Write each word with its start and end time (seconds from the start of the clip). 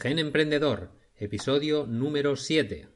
Gen 0.00 0.18
Emprendedor, 0.18 0.88
episodio 1.14 1.86
número 1.86 2.34
7. 2.34 2.88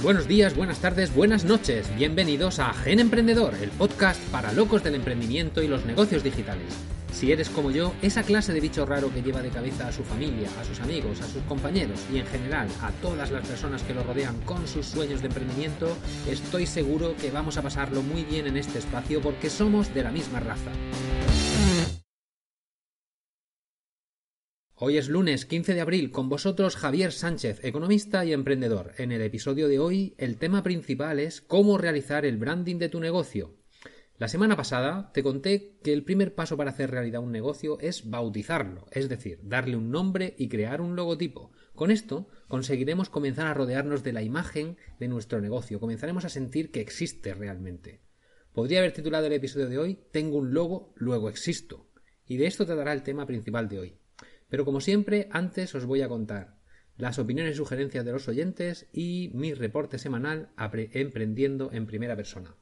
Buenos 0.00 0.28
días, 0.28 0.54
buenas 0.54 0.78
tardes, 0.78 1.12
buenas 1.12 1.44
noches. 1.44 1.90
Bienvenidos 1.96 2.60
a 2.60 2.72
Gen 2.74 3.00
Emprendedor, 3.00 3.54
el 3.60 3.70
podcast 3.70 4.22
para 4.30 4.52
locos 4.52 4.84
del 4.84 4.94
emprendimiento 4.94 5.64
y 5.64 5.66
los 5.66 5.84
negocios 5.84 6.22
digitales. 6.22 6.76
Si 7.16 7.32
eres 7.32 7.48
como 7.48 7.70
yo, 7.70 7.94
esa 8.02 8.22
clase 8.22 8.52
de 8.52 8.60
bicho 8.60 8.84
raro 8.84 9.10
que 9.10 9.22
lleva 9.22 9.40
de 9.40 9.48
cabeza 9.48 9.88
a 9.88 9.92
su 9.92 10.04
familia, 10.04 10.50
a 10.60 10.64
sus 10.66 10.80
amigos, 10.80 11.22
a 11.22 11.26
sus 11.26 11.42
compañeros 11.44 11.98
y 12.12 12.18
en 12.18 12.26
general 12.26 12.68
a 12.82 12.92
todas 13.00 13.30
las 13.30 13.48
personas 13.48 13.82
que 13.84 13.94
lo 13.94 14.02
rodean 14.02 14.38
con 14.42 14.68
sus 14.68 14.84
sueños 14.84 15.22
de 15.22 15.28
emprendimiento, 15.28 15.96
estoy 16.28 16.66
seguro 16.66 17.16
que 17.16 17.30
vamos 17.30 17.56
a 17.56 17.62
pasarlo 17.62 18.02
muy 18.02 18.24
bien 18.24 18.46
en 18.46 18.58
este 18.58 18.80
espacio 18.80 19.22
porque 19.22 19.48
somos 19.48 19.94
de 19.94 20.02
la 20.02 20.10
misma 20.10 20.40
raza. 20.40 20.70
Hoy 24.74 24.98
es 24.98 25.08
lunes 25.08 25.46
15 25.46 25.72
de 25.72 25.80
abril, 25.80 26.10
con 26.10 26.28
vosotros 26.28 26.76
Javier 26.76 27.12
Sánchez, 27.12 27.64
economista 27.64 28.26
y 28.26 28.34
emprendedor. 28.34 28.92
En 28.98 29.10
el 29.10 29.22
episodio 29.22 29.68
de 29.68 29.78
hoy, 29.78 30.14
el 30.18 30.36
tema 30.36 30.62
principal 30.62 31.18
es 31.18 31.40
cómo 31.40 31.78
realizar 31.78 32.26
el 32.26 32.36
branding 32.36 32.76
de 32.76 32.90
tu 32.90 33.00
negocio. 33.00 33.54
La 34.18 34.28
semana 34.28 34.56
pasada 34.56 35.10
te 35.12 35.22
conté 35.22 35.76
que 35.82 35.92
el 35.92 36.02
primer 36.02 36.34
paso 36.34 36.56
para 36.56 36.70
hacer 36.70 36.90
realidad 36.90 37.20
un 37.20 37.32
negocio 37.32 37.78
es 37.80 38.08
bautizarlo, 38.08 38.86
es 38.90 39.10
decir, 39.10 39.40
darle 39.42 39.76
un 39.76 39.90
nombre 39.90 40.34
y 40.38 40.48
crear 40.48 40.80
un 40.80 40.96
logotipo. 40.96 41.52
Con 41.74 41.90
esto 41.90 42.26
conseguiremos 42.48 43.10
comenzar 43.10 43.46
a 43.46 43.52
rodearnos 43.52 44.02
de 44.02 44.14
la 44.14 44.22
imagen 44.22 44.78
de 44.98 45.08
nuestro 45.08 45.42
negocio, 45.42 45.80
comenzaremos 45.80 46.24
a 46.24 46.30
sentir 46.30 46.70
que 46.70 46.80
existe 46.80 47.34
realmente. 47.34 48.00
Podría 48.54 48.78
haber 48.78 48.92
titulado 48.92 49.26
el 49.26 49.34
episodio 49.34 49.68
de 49.68 49.76
hoy 49.76 49.98
Tengo 50.12 50.38
un 50.38 50.54
logo, 50.54 50.94
luego 50.96 51.28
existo. 51.28 51.90
Y 52.24 52.38
de 52.38 52.46
esto 52.46 52.64
te 52.64 52.74
dará 52.74 52.94
el 52.94 53.02
tema 53.02 53.26
principal 53.26 53.68
de 53.68 53.80
hoy. 53.80 53.98
Pero 54.48 54.64
como 54.64 54.80
siempre, 54.80 55.28
antes 55.30 55.74
os 55.74 55.84
voy 55.84 56.00
a 56.00 56.08
contar 56.08 56.56
las 56.96 57.18
opiniones 57.18 57.52
y 57.52 57.58
sugerencias 57.58 58.06
de 58.06 58.12
los 58.12 58.28
oyentes 58.28 58.88
y 58.94 59.30
mi 59.34 59.52
reporte 59.52 59.98
semanal 59.98 60.48
emprendiendo 60.94 61.70
en 61.70 61.86
primera 61.86 62.16
persona. 62.16 62.56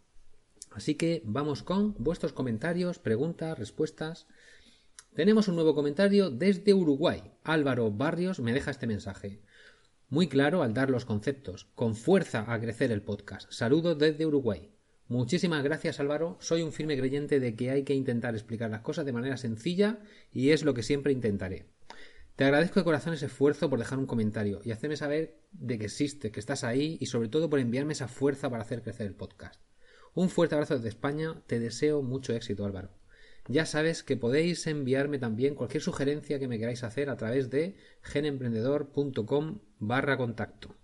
Así 0.74 0.96
que 0.96 1.22
vamos 1.24 1.62
con 1.62 1.94
vuestros 1.98 2.32
comentarios, 2.32 2.98
preguntas, 2.98 3.56
respuestas. 3.56 4.26
Tenemos 5.14 5.46
un 5.46 5.54
nuevo 5.54 5.72
comentario 5.72 6.30
desde 6.30 6.74
Uruguay. 6.74 7.22
Álvaro 7.44 7.92
Barrios 7.92 8.40
me 8.40 8.52
deja 8.52 8.72
este 8.72 8.88
mensaje. 8.88 9.40
Muy 10.08 10.26
claro 10.26 10.64
al 10.64 10.74
dar 10.74 10.90
los 10.90 11.04
conceptos. 11.04 11.66
Con 11.76 11.94
fuerza 11.94 12.52
a 12.52 12.60
crecer 12.60 12.90
el 12.90 13.02
podcast. 13.02 13.50
Saludos 13.52 13.96
desde 13.98 14.26
Uruguay. 14.26 14.72
Muchísimas 15.06 15.62
gracias 15.62 16.00
Álvaro. 16.00 16.38
Soy 16.40 16.62
un 16.62 16.72
firme 16.72 16.98
creyente 16.98 17.38
de 17.38 17.54
que 17.54 17.70
hay 17.70 17.84
que 17.84 17.94
intentar 17.94 18.34
explicar 18.34 18.68
las 18.68 18.80
cosas 18.80 19.06
de 19.06 19.12
manera 19.12 19.36
sencilla 19.36 20.00
y 20.32 20.50
es 20.50 20.64
lo 20.64 20.74
que 20.74 20.82
siempre 20.82 21.12
intentaré. 21.12 21.66
Te 22.34 22.42
agradezco 22.42 22.80
de 22.80 22.84
corazón 22.84 23.14
ese 23.14 23.26
esfuerzo 23.26 23.70
por 23.70 23.78
dejar 23.78 24.00
un 24.00 24.06
comentario 24.06 24.60
y 24.64 24.72
hacerme 24.72 24.96
saber 24.96 25.38
de 25.52 25.78
que 25.78 25.84
existe, 25.84 26.32
que 26.32 26.40
estás 26.40 26.64
ahí 26.64 26.98
y 27.00 27.06
sobre 27.06 27.28
todo 27.28 27.48
por 27.48 27.60
enviarme 27.60 27.92
esa 27.92 28.08
fuerza 28.08 28.50
para 28.50 28.64
hacer 28.64 28.82
crecer 28.82 29.06
el 29.06 29.14
podcast. 29.14 29.60
Un 30.14 30.28
fuerte 30.28 30.54
abrazo 30.54 30.76
desde 30.76 30.90
España, 30.90 31.42
te 31.48 31.58
deseo 31.58 32.00
mucho 32.00 32.32
éxito 32.34 32.64
Álvaro. 32.64 32.90
Ya 33.48 33.66
sabes 33.66 34.04
que 34.04 34.16
podéis 34.16 34.66
enviarme 34.68 35.18
también 35.18 35.56
cualquier 35.56 35.82
sugerencia 35.82 36.38
que 36.38 36.46
me 36.46 36.58
queráis 36.58 36.84
hacer 36.84 37.10
a 37.10 37.16
través 37.16 37.50
de 37.50 37.76
genemprendedor.com 38.02 39.58
barra 39.80 40.16
contacto. 40.16 40.76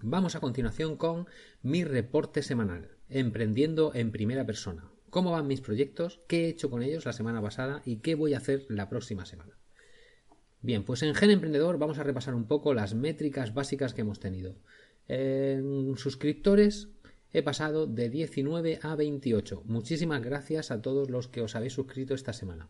Vamos 0.00 0.36
a 0.36 0.40
continuación 0.40 0.96
con 0.96 1.26
mi 1.62 1.84
reporte 1.84 2.42
semanal, 2.42 2.90
emprendiendo 3.08 3.92
en 3.94 4.12
primera 4.12 4.44
persona. 4.44 4.90
¿Cómo 5.08 5.32
van 5.32 5.46
mis 5.46 5.62
proyectos? 5.62 6.20
¿Qué 6.28 6.44
he 6.44 6.48
hecho 6.48 6.68
con 6.68 6.82
ellos 6.82 7.06
la 7.06 7.14
semana 7.14 7.40
pasada? 7.40 7.80
¿Y 7.86 8.00
qué 8.00 8.14
voy 8.14 8.34
a 8.34 8.38
hacer 8.38 8.66
la 8.68 8.90
próxima 8.90 9.24
semana? 9.24 9.56
Bien, 10.60 10.84
pues 10.84 11.02
en 11.02 11.14
Gen 11.14 11.30
Emprendedor 11.30 11.78
vamos 11.78 11.98
a 11.98 12.02
repasar 12.02 12.34
un 12.34 12.46
poco 12.46 12.74
las 12.74 12.94
métricas 12.94 13.54
básicas 13.54 13.94
que 13.94 14.02
hemos 14.02 14.20
tenido. 14.20 14.56
En 15.08 15.96
suscriptores 15.96 16.88
he 17.34 17.42
pasado 17.42 17.86
de 17.86 18.08
19 18.08 18.78
a 18.80 18.94
28. 18.94 19.64
Muchísimas 19.66 20.22
gracias 20.22 20.70
a 20.70 20.80
todos 20.80 21.10
los 21.10 21.26
que 21.28 21.42
os 21.42 21.56
habéis 21.56 21.72
suscrito 21.72 22.14
esta 22.14 22.32
semana. 22.32 22.68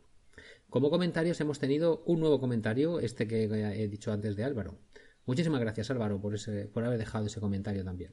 Como 0.71 0.91
comentarios 0.91 1.41
hemos 1.41 1.59
tenido 1.59 2.03
un 2.07 2.19
nuevo 2.19 2.41
comentario, 2.41 2.99
este 2.99 3.29
que 3.29 3.45
he 3.45 3.89
dicho 3.89 4.11
antes 4.11 4.37
de 4.37 4.43
Álvaro. 4.43 4.79
Muchísimas 5.27 5.61
gracias 5.61 5.91
Álvaro 5.91 6.19
por, 6.19 6.35
ese, 6.35 6.65
por 6.67 6.83
haber 6.83 6.99
dejado 6.99 7.27
ese 7.27 7.41
comentario 7.41 7.85
también. 7.85 8.13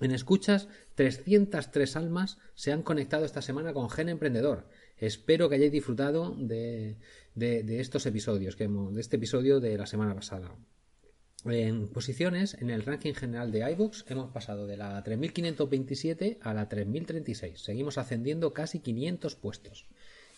En 0.00 0.12
escuchas, 0.12 0.68
303 0.94 1.96
almas 1.96 2.38
se 2.54 2.72
han 2.72 2.82
conectado 2.82 3.24
esta 3.24 3.42
semana 3.42 3.72
con 3.72 3.90
Gen 3.90 4.08
Emprendedor. 4.08 4.68
Espero 4.96 5.48
que 5.48 5.56
hayáis 5.56 5.72
disfrutado 5.72 6.36
de, 6.38 6.98
estos 7.34 8.06
episodios, 8.06 8.54
que 8.54 8.68
de 8.68 9.00
este 9.00 9.16
episodio 9.16 9.58
de 9.58 9.76
la 9.76 9.86
semana 9.86 10.14
pasada. 10.14 10.56
En 11.44 11.88
posiciones, 11.88 12.54
en 12.54 12.70
el 12.70 12.82
ranking 12.82 13.12
general 13.12 13.52
de 13.52 13.70
iVoox 13.72 14.10
hemos 14.10 14.30
pasado 14.30 14.66
de 14.66 14.78
la 14.78 15.02
3527 15.02 16.38
a 16.40 16.54
la 16.54 16.70
3036. 16.70 17.60
Seguimos 17.60 17.98
ascendiendo 17.98 18.54
casi 18.54 18.78
500 18.78 19.36
puestos. 19.36 19.86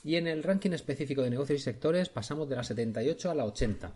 Y 0.02 0.16
en 0.16 0.26
el 0.26 0.42
ranking 0.42 0.72
específico 0.72 1.22
de 1.22 1.30
negocios 1.30 1.60
y 1.60 1.62
sectores 1.62 2.08
pasamos 2.08 2.48
de 2.48 2.56
la 2.56 2.64
78 2.64 3.30
a 3.30 3.34
la 3.36 3.44
80. 3.44 3.94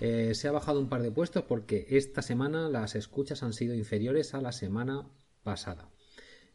Eh, 0.00 0.34
se 0.34 0.48
ha 0.48 0.52
bajado 0.52 0.80
un 0.80 0.90
par 0.90 1.02
de 1.02 1.10
puestos 1.10 1.44
porque 1.44 1.86
esta 1.90 2.20
semana 2.20 2.68
las 2.68 2.94
escuchas 2.94 3.42
han 3.42 3.54
sido 3.54 3.74
inferiores 3.74 4.34
a 4.34 4.42
la 4.42 4.52
semana 4.52 5.08
pasada. 5.42 5.88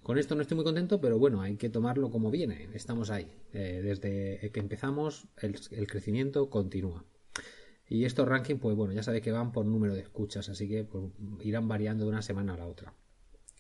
Con 0.03 0.19
esto 0.19 0.35
no 0.35 0.43
estoy 0.43 0.55
muy 0.55 0.65
contento, 0.65 1.01
pero 1.01 1.17
bueno, 1.17 1.41
hay 1.41 1.55
que 1.55 1.69
tomarlo 1.69 2.11
como 2.11 2.29
viene. 2.29 2.69
Estamos 2.75 3.09
ahí. 3.09 3.27
Eh, 3.53 3.81
desde 3.83 4.51
que 4.51 4.59
empezamos 4.59 5.27
el 5.41 5.87
crecimiento 5.87 6.51
continúa. 6.51 7.05
Y 7.87 8.05
estos 8.05 8.27
rankings, 8.27 8.59
pues 8.59 8.75
bueno, 8.75 8.93
ya 8.93 9.03
sabéis 9.03 9.23
que 9.23 9.31
van 9.31 9.51
por 9.51 9.65
número 9.65 9.93
de 9.93 10.01
escuchas, 10.01 10.49
así 10.49 10.67
que 10.67 10.83
pues, 10.83 11.05
irán 11.41 11.67
variando 11.67 12.05
de 12.05 12.09
una 12.11 12.21
semana 12.21 12.53
a 12.53 12.57
la 12.57 12.67
otra. 12.67 12.93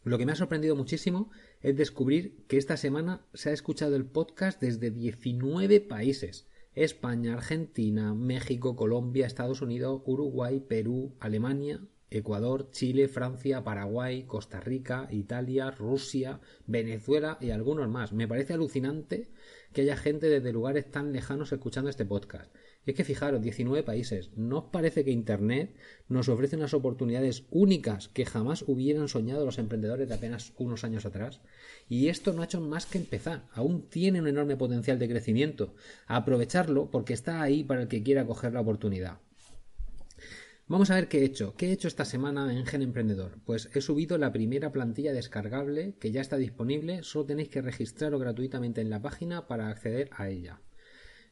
Lo 0.03 0.17
que 0.17 0.25
me 0.25 0.31
ha 0.31 0.35
sorprendido 0.35 0.75
muchísimo 0.75 1.31
es 1.61 1.75
descubrir 1.75 2.45
que 2.47 2.57
esta 2.57 2.77
semana 2.77 3.25
se 3.33 3.49
ha 3.49 3.53
escuchado 3.53 3.95
el 3.95 4.05
podcast 4.05 4.61
desde 4.61 4.91
19 4.91 5.81
países. 5.81 6.47
España, 6.75 7.33
Argentina, 7.33 8.13
México, 8.13 8.75
Colombia, 8.75 9.25
Estados 9.25 9.61
Unidos, 9.61 10.01
Uruguay, 10.05 10.59
Perú, 10.59 11.15
Alemania, 11.19 11.81
Ecuador, 12.09 12.69
Chile, 12.71 13.07
Francia, 13.07 13.63
Paraguay, 13.63 14.23
Costa 14.23 14.59
Rica, 14.59 15.07
Italia, 15.11 15.71
Rusia, 15.71 16.39
Venezuela 16.67 17.37
y 17.41 17.49
algunos 17.49 17.89
más. 17.89 18.13
Me 18.13 18.27
parece 18.27 18.53
alucinante 18.53 19.29
que 19.73 19.81
haya 19.81 19.97
gente 19.97 20.29
desde 20.29 20.53
lugares 20.53 20.89
tan 20.89 21.11
lejanos 21.11 21.51
escuchando 21.51 21.89
este 21.89 22.05
podcast. 22.05 22.49
Y 22.85 22.91
es 22.91 22.95
que 22.95 23.03
fijaros, 23.03 23.41
19 23.41 23.83
países. 23.83 24.29
¿No 24.35 24.59
os 24.59 24.65
parece 24.65 25.03
que 25.03 25.11
Internet 25.11 25.75
nos 26.07 26.29
ofrece 26.29 26.55
unas 26.55 26.73
oportunidades 26.73 27.43
únicas 27.49 28.07
que 28.09 28.25
jamás 28.25 28.63
hubieran 28.67 29.07
soñado 29.07 29.43
los 29.43 29.57
emprendedores 29.57 30.07
de 30.07 30.13
apenas 30.13 30.53
unos 30.57 30.83
años 30.83 31.05
atrás? 31.05 31.41
Y 31.89 32.09
esto 32.09 32.31
no 32.31 32.41
ha 32.41 32.45
hecho 32.45 32.61
más 32.61 32.85
que 32.85 32.99
empezar. 32.99 33.47
Aún 33.53 33.89
tiene 33.89 34.21
un 34.21 34.27
enorme 34.27 34.55
potencial 34.55 34.99
de 34.99 35.09
crecimiento. 35.09 35.73
aprovecharlo 36.07 36.91
porque 36.91 37.13
está 37.13 37.41
ahí 37.41 37.63
para 37.63 37.81
el 37.83 37.87
que 37.87 38.03
quiera 38.03 38.25
coger 38.25 38.53
la 38.53 38.61
oportunidad. 38.61 39.19
Vamos 40.67 40.89
a 40.89 40.95
ver 40.95 41.07
qué 41.07 41.19
he 41.19 41.25
hecho. 41.25 41.53
¿Qué 41.55 41.67
he 41.67 41.71
hecho 41.71 41.87
esta 41.87 42.05
semana 42.05 42.51
en 42.51 42.65
Gen 42.65 42.81
Emprendedor? 42.81 43.37
Pues 43.45 43.69
he 43.75 43.81
subido 43.81 44.17
la 44.17 44.31
primera 44.31 44.71
plantilla 44.71 45.13
descargable 45.13 45.93
que 45.99 46.11
ya 46.11 46.21
está 46.21 46.37
disponible. 46.37 47.03
Solo 47.03 47.27
tenéis 47.27 47.49
que 47.49 47.61
registraros 47.61 48.19
gratuitamente 48.19 48.81
en 48.81 48.89
la 48.89 48.99
página 48.99 49.45
para 49.45 49.69
acceder 49.69 50.09
a 50.11 50.27
ella. 50.27 50.61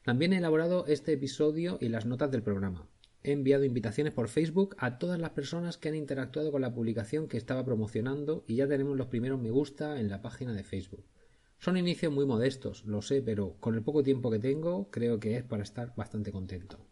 También 0.04 0.34
he 0.34 0.38
elaborado 0.38 0.86
este 0.86 1.14
episodio 1.14 1.80
y 1.82 1.90
las 1.90 2.06
notas 2.06 2.30
del 2.30 2.44
programa. 2.44 2.88
He 3.24 3.32
enviado 3.32 3.64
invitaciones 3.64 4.14
por 4.14 4.28
Facebook 4.28 4.76
a 4.78 5.00
todas 5.00 5.20
las 5.20 5.32
personas 5.32 5.80
que 5.80 5.90
han 5.90 5.96
interactuado 5.96 6.52
con 6.52 6.62
la 6.62 6.76
publicación 6.76 7.28
que 7.28 7.38
estaba 7.38 7.66
promocionando 7.66 8.46
y 8.48 8.58
ya 8.58 8.68
tenemos 8.68 8.96
los 8.98 9.08
primeros 9.08 9.42
me 9.42 9.50
gusta 9.50 10.00
en 10.00 10.10
la 10.10 10.22
página 10.22 10.54
de 10.54 10.64
Facebook. 10.64 11.06
Son 11.58 11.76
inicios 11.76 12.14
muy 12.14 12.28
modestos, 12.28 12.86
lo 12.86 13.02
sé, 13.02 13.24
pero 13.24 13.56
con 13.60 13.74
el 13.74 13.82
poco 13.82 14.04
tiempo 14.04 14.30
que 14.30 14.38
tengo 14.38 14.92
creo 14.92 15.20
que 15.20 15.38
es 15.38 15.44
para 15.44 15.64
estar 15.64 15.96
bastante 15.96 16.32
contento. 16.32 16.86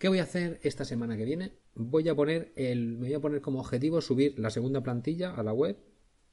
¿Qué 0.00 0.08
voy 0.08 0.18
a 0.18 0.22
hacer 0.22 0.58
esta 0.62 0.86
semana 0.86 1.18
que 1.18 1.26
viene? 1.26 1.52
Voy 1.74 2.08
a 2.08 2.14
poner 2.14 2.54
el, 2.56 2.96
me 2.96 3.08
voy 3.08 3.12
a 3.12 3.20
poner 3.20 3.42
como 3.42 3.60
objetivo 3.60 4.00
subir 4.00 4.38
la 4.38 4.48
segunda 4.48 4.82
plantilla 4.82 5.34
a 5.34 5.42
la 5.42 5.52
web, 5.52 5.76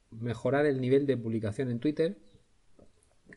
mejorar 0.10 0.66
el 0.66 0.80
nivel 0.80 1.06
de 1.06 1.18
publicación 1.18 1.70
en 1.70 1.82
Twitter 1.82 2.18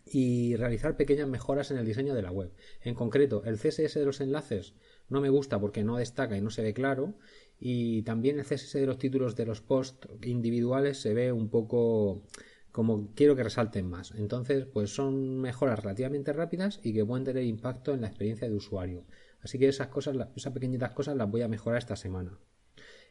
y 0.06 0.54
realizar 0.54 0.96
pequeñas 0.96 1.26
mejoras 1.26 1.72
en 1.72 1.78
el 1.78 1.84
diseño 1.84 2.14
de 2.14 2.22
la 2.22 2.30
web. 2.30 2.52
En 2.80 2.94
concreto, 2.94 3.42
el 3.44 3.56
CSS 3.56 3.94
de 3.94 4.04
los 4.04 4.20
enlaces 4.20 4.74
no 5.08 5.20
me 5.20 5.30
gusta 5.30 5.58
porque 5.58 5.82
no 5.82 5.96
destaca 5.96 6.36
y 6.36 6.40
no 6.40 6.50
se 6.50 6.62
ve 6.62 6.74
claro 6.74 7.14
y 7.58 8.02
también 8.02 8.38
el 8.38 8.44
CSS 8.44 8.74
de 8.74 8.86
los 8.86 8.98
títulos 8.98 9.34
de 9.34 9.46
los 9.46 9.60
posts 9.60 10.06
individuales 10.22 11.00
se 11.00 11.12
ve 11.12 11.32
un 11.32 11.48
poco 11.50 12.22
como 12.70 13.12
quiero 13.16 13.34
que 13.34 13.42
resalten 13.42 13.90
más. 13.90 14.12
Entonces, 14.12 14.64
pues 14.64 14.94
son 14.94 15.40
mejoras 15.40 15.82
relativamente 15.82 16.32
rápidas 16.32 16.78
y 16.84 16.92
que 16.94 17.04
pueden 17.04 17.24
tener 17.24 17.42
impacto 17.42 17.92
en 17.92 18.02
la 18.02 18.06
experiencia 18.06 18.48
de 18.48 18.54
usuario. 18.54 19.06
Así 19.42 19.58
que 19.58 19.68
esas 19.68 19.88
cosas, 19.88 20.16
esas 20.36 20.52
pequeñitas 20.52 20.92
cosas 20.92 21.16
las 21.16 21.30
voy 21.30 21.42
a 21.42 21.48
mejorar 21.48 21.78
esta 21.78 21.96
semana. 21.96 22.38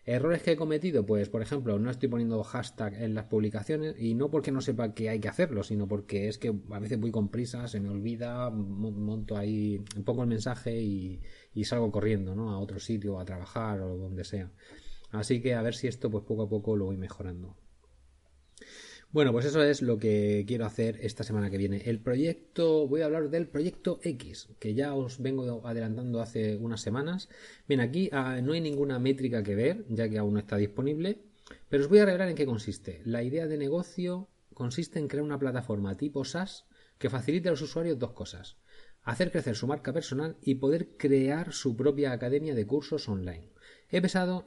Errores 0.05 0.41
que 0.41 0.53
he 0.53 0.55
cometido, 0.55 1.05
pues 1.05 1.29
por 1.29 1.41
ejemplo, 1.41 1.77
no 1.77 1.91
estoy 1.91 2.09
poniendo 2.09 2.41
hashtag 2.43 2.95
en 3.01 3.13
las 3.13 3.25
publicaciones 3.25 3.95
y 3.99 4.15
no 4.15 4.31
porque 4.31 4.51
no 4.51 4.61
sepa 4.61 4.93
que 4.93 5.09
hay 5.09 5.19
que 5.19 5.27
hacerlo, 5.27 5.61
sino 5.63 5.87
porque 5.87 6.27
es 6.27 6.37
que 6.37 6.53
a 6.71 6.79
veces 6.79 6.99
voy 6.99 7.11
con 7.11 7.29
prisa, 7.29 7.67
se 7.67 7.79
me 7.79 7.89
olvida, 7.89 8.49
monto 8.49 9.37
ahí, 9.37 9.83
pongo 10.05 10.23
el 10.23 10.29
mensaje 10.29 10.81
y, 10.81 11.21
y 11.53 11.65
salgo 11.65 11.91
corriendo, 11.91 12.33
¿no? 12.33 12.51
A 12.51 12.59
otro 12.59 12.79
sitio, 12.79 13.19
a 13.19 13.25
trabajar 13.25 13.81
o 13.81 13.97
donde 13.97 14.23
sea. 14.23 14.49
Así 15.11 15.41
que 15.41 15.53
a 15.53 15.61
ver 15.61 15.75
si 15.75 15.87
esto 15.87 16.09
pues 16.09 16.23
poco 16.23 16.43
a 16.43 16.49
poco 16.49 16.75
lo 16.75 16.85
voy 16.85 16.97
mejorando. 16.97 17.55
Bueno, 19.11 19.31
pues 19.31 19.45
eso 19.45 19.63
es 19.63 19.81
lo 19.81 19.97
que 19.97 20.45
quiero 20.47 20.67
hacer 20.67 20.99
esta 21.01 21.23
semana 21.23 21.49
que 21.49 21.57
viene. 21.57 21.81
El 21.85 21.99
proyecto, 21.99 22.87
voy 22.87 23.01
a 23.01 23.05
hablar 23.05 23.31
del 23.31 23.47
proyecto 23.47 23.99
X, 24.03 24.49
que 24.59 24.75
ya 24.75 24.93
os 24.93 25.19
vengo 25.19 25.65
adelantando 25.65 26.21
hace 26.21 26.57
unas 26.57 26.81
semanas. 26.81 27.27
Bien, 27.67 27.81
aquí 27.81 28.09
ah, 28.11 28.39
no 28.43 28.53
hay 28.53 28.61
ninguna 28.61 28.99
métrica 28.99 29.41
que 29.41 29.55
ver, 29.55 29.83
ya 29.89 30.07
que 30.07 30.19
aún 30.19 30.33
no 30.33 30.39
está 30.39 30.57
disponible, 30.57 31.23
pero 31.69 31.81
os 31.81 31.89
voy 31.89 31.97
a 31.97 32.05
revelar 32.05 32.29
en 32.29 32.35
qué 32.35 32.45
consiste. 32.45 33.01
La 33.03 33.23
idea 33.23 33.47
de 33.47 33.57
negocio 33.57 34.29
consiste 34.53 34.99
en 34.99 35.07
crear 35.07 35.23
una 35.23 35.39
plataforma 35.39 35.97
tipo 35.97 36.23
SaaS 36.23 36.65
que 36.99 37.09
facilite 37.09 37.49
a 37.49 37.53
los 37.53 37.63
usuarios 37.63 37.97
dos 37.97 38.11
cosas. 38.11 38.57
Hacer 39.01 39.31
crecer 39.31 39.55
su 39.55 39.65
marca 39.65 39.91
personal 39.91 40.37
y 40.43 40.55
poder 40.55 40.97
crear 40.97 41.51
su 41.51 41.75
propia 41.75 42.11
academia 42.11 42.53
de 42.53 42.67
cursos 42.67 43.09
online. 43.09 43.49
He 43.91 44.01
pensado, 44.01 44.45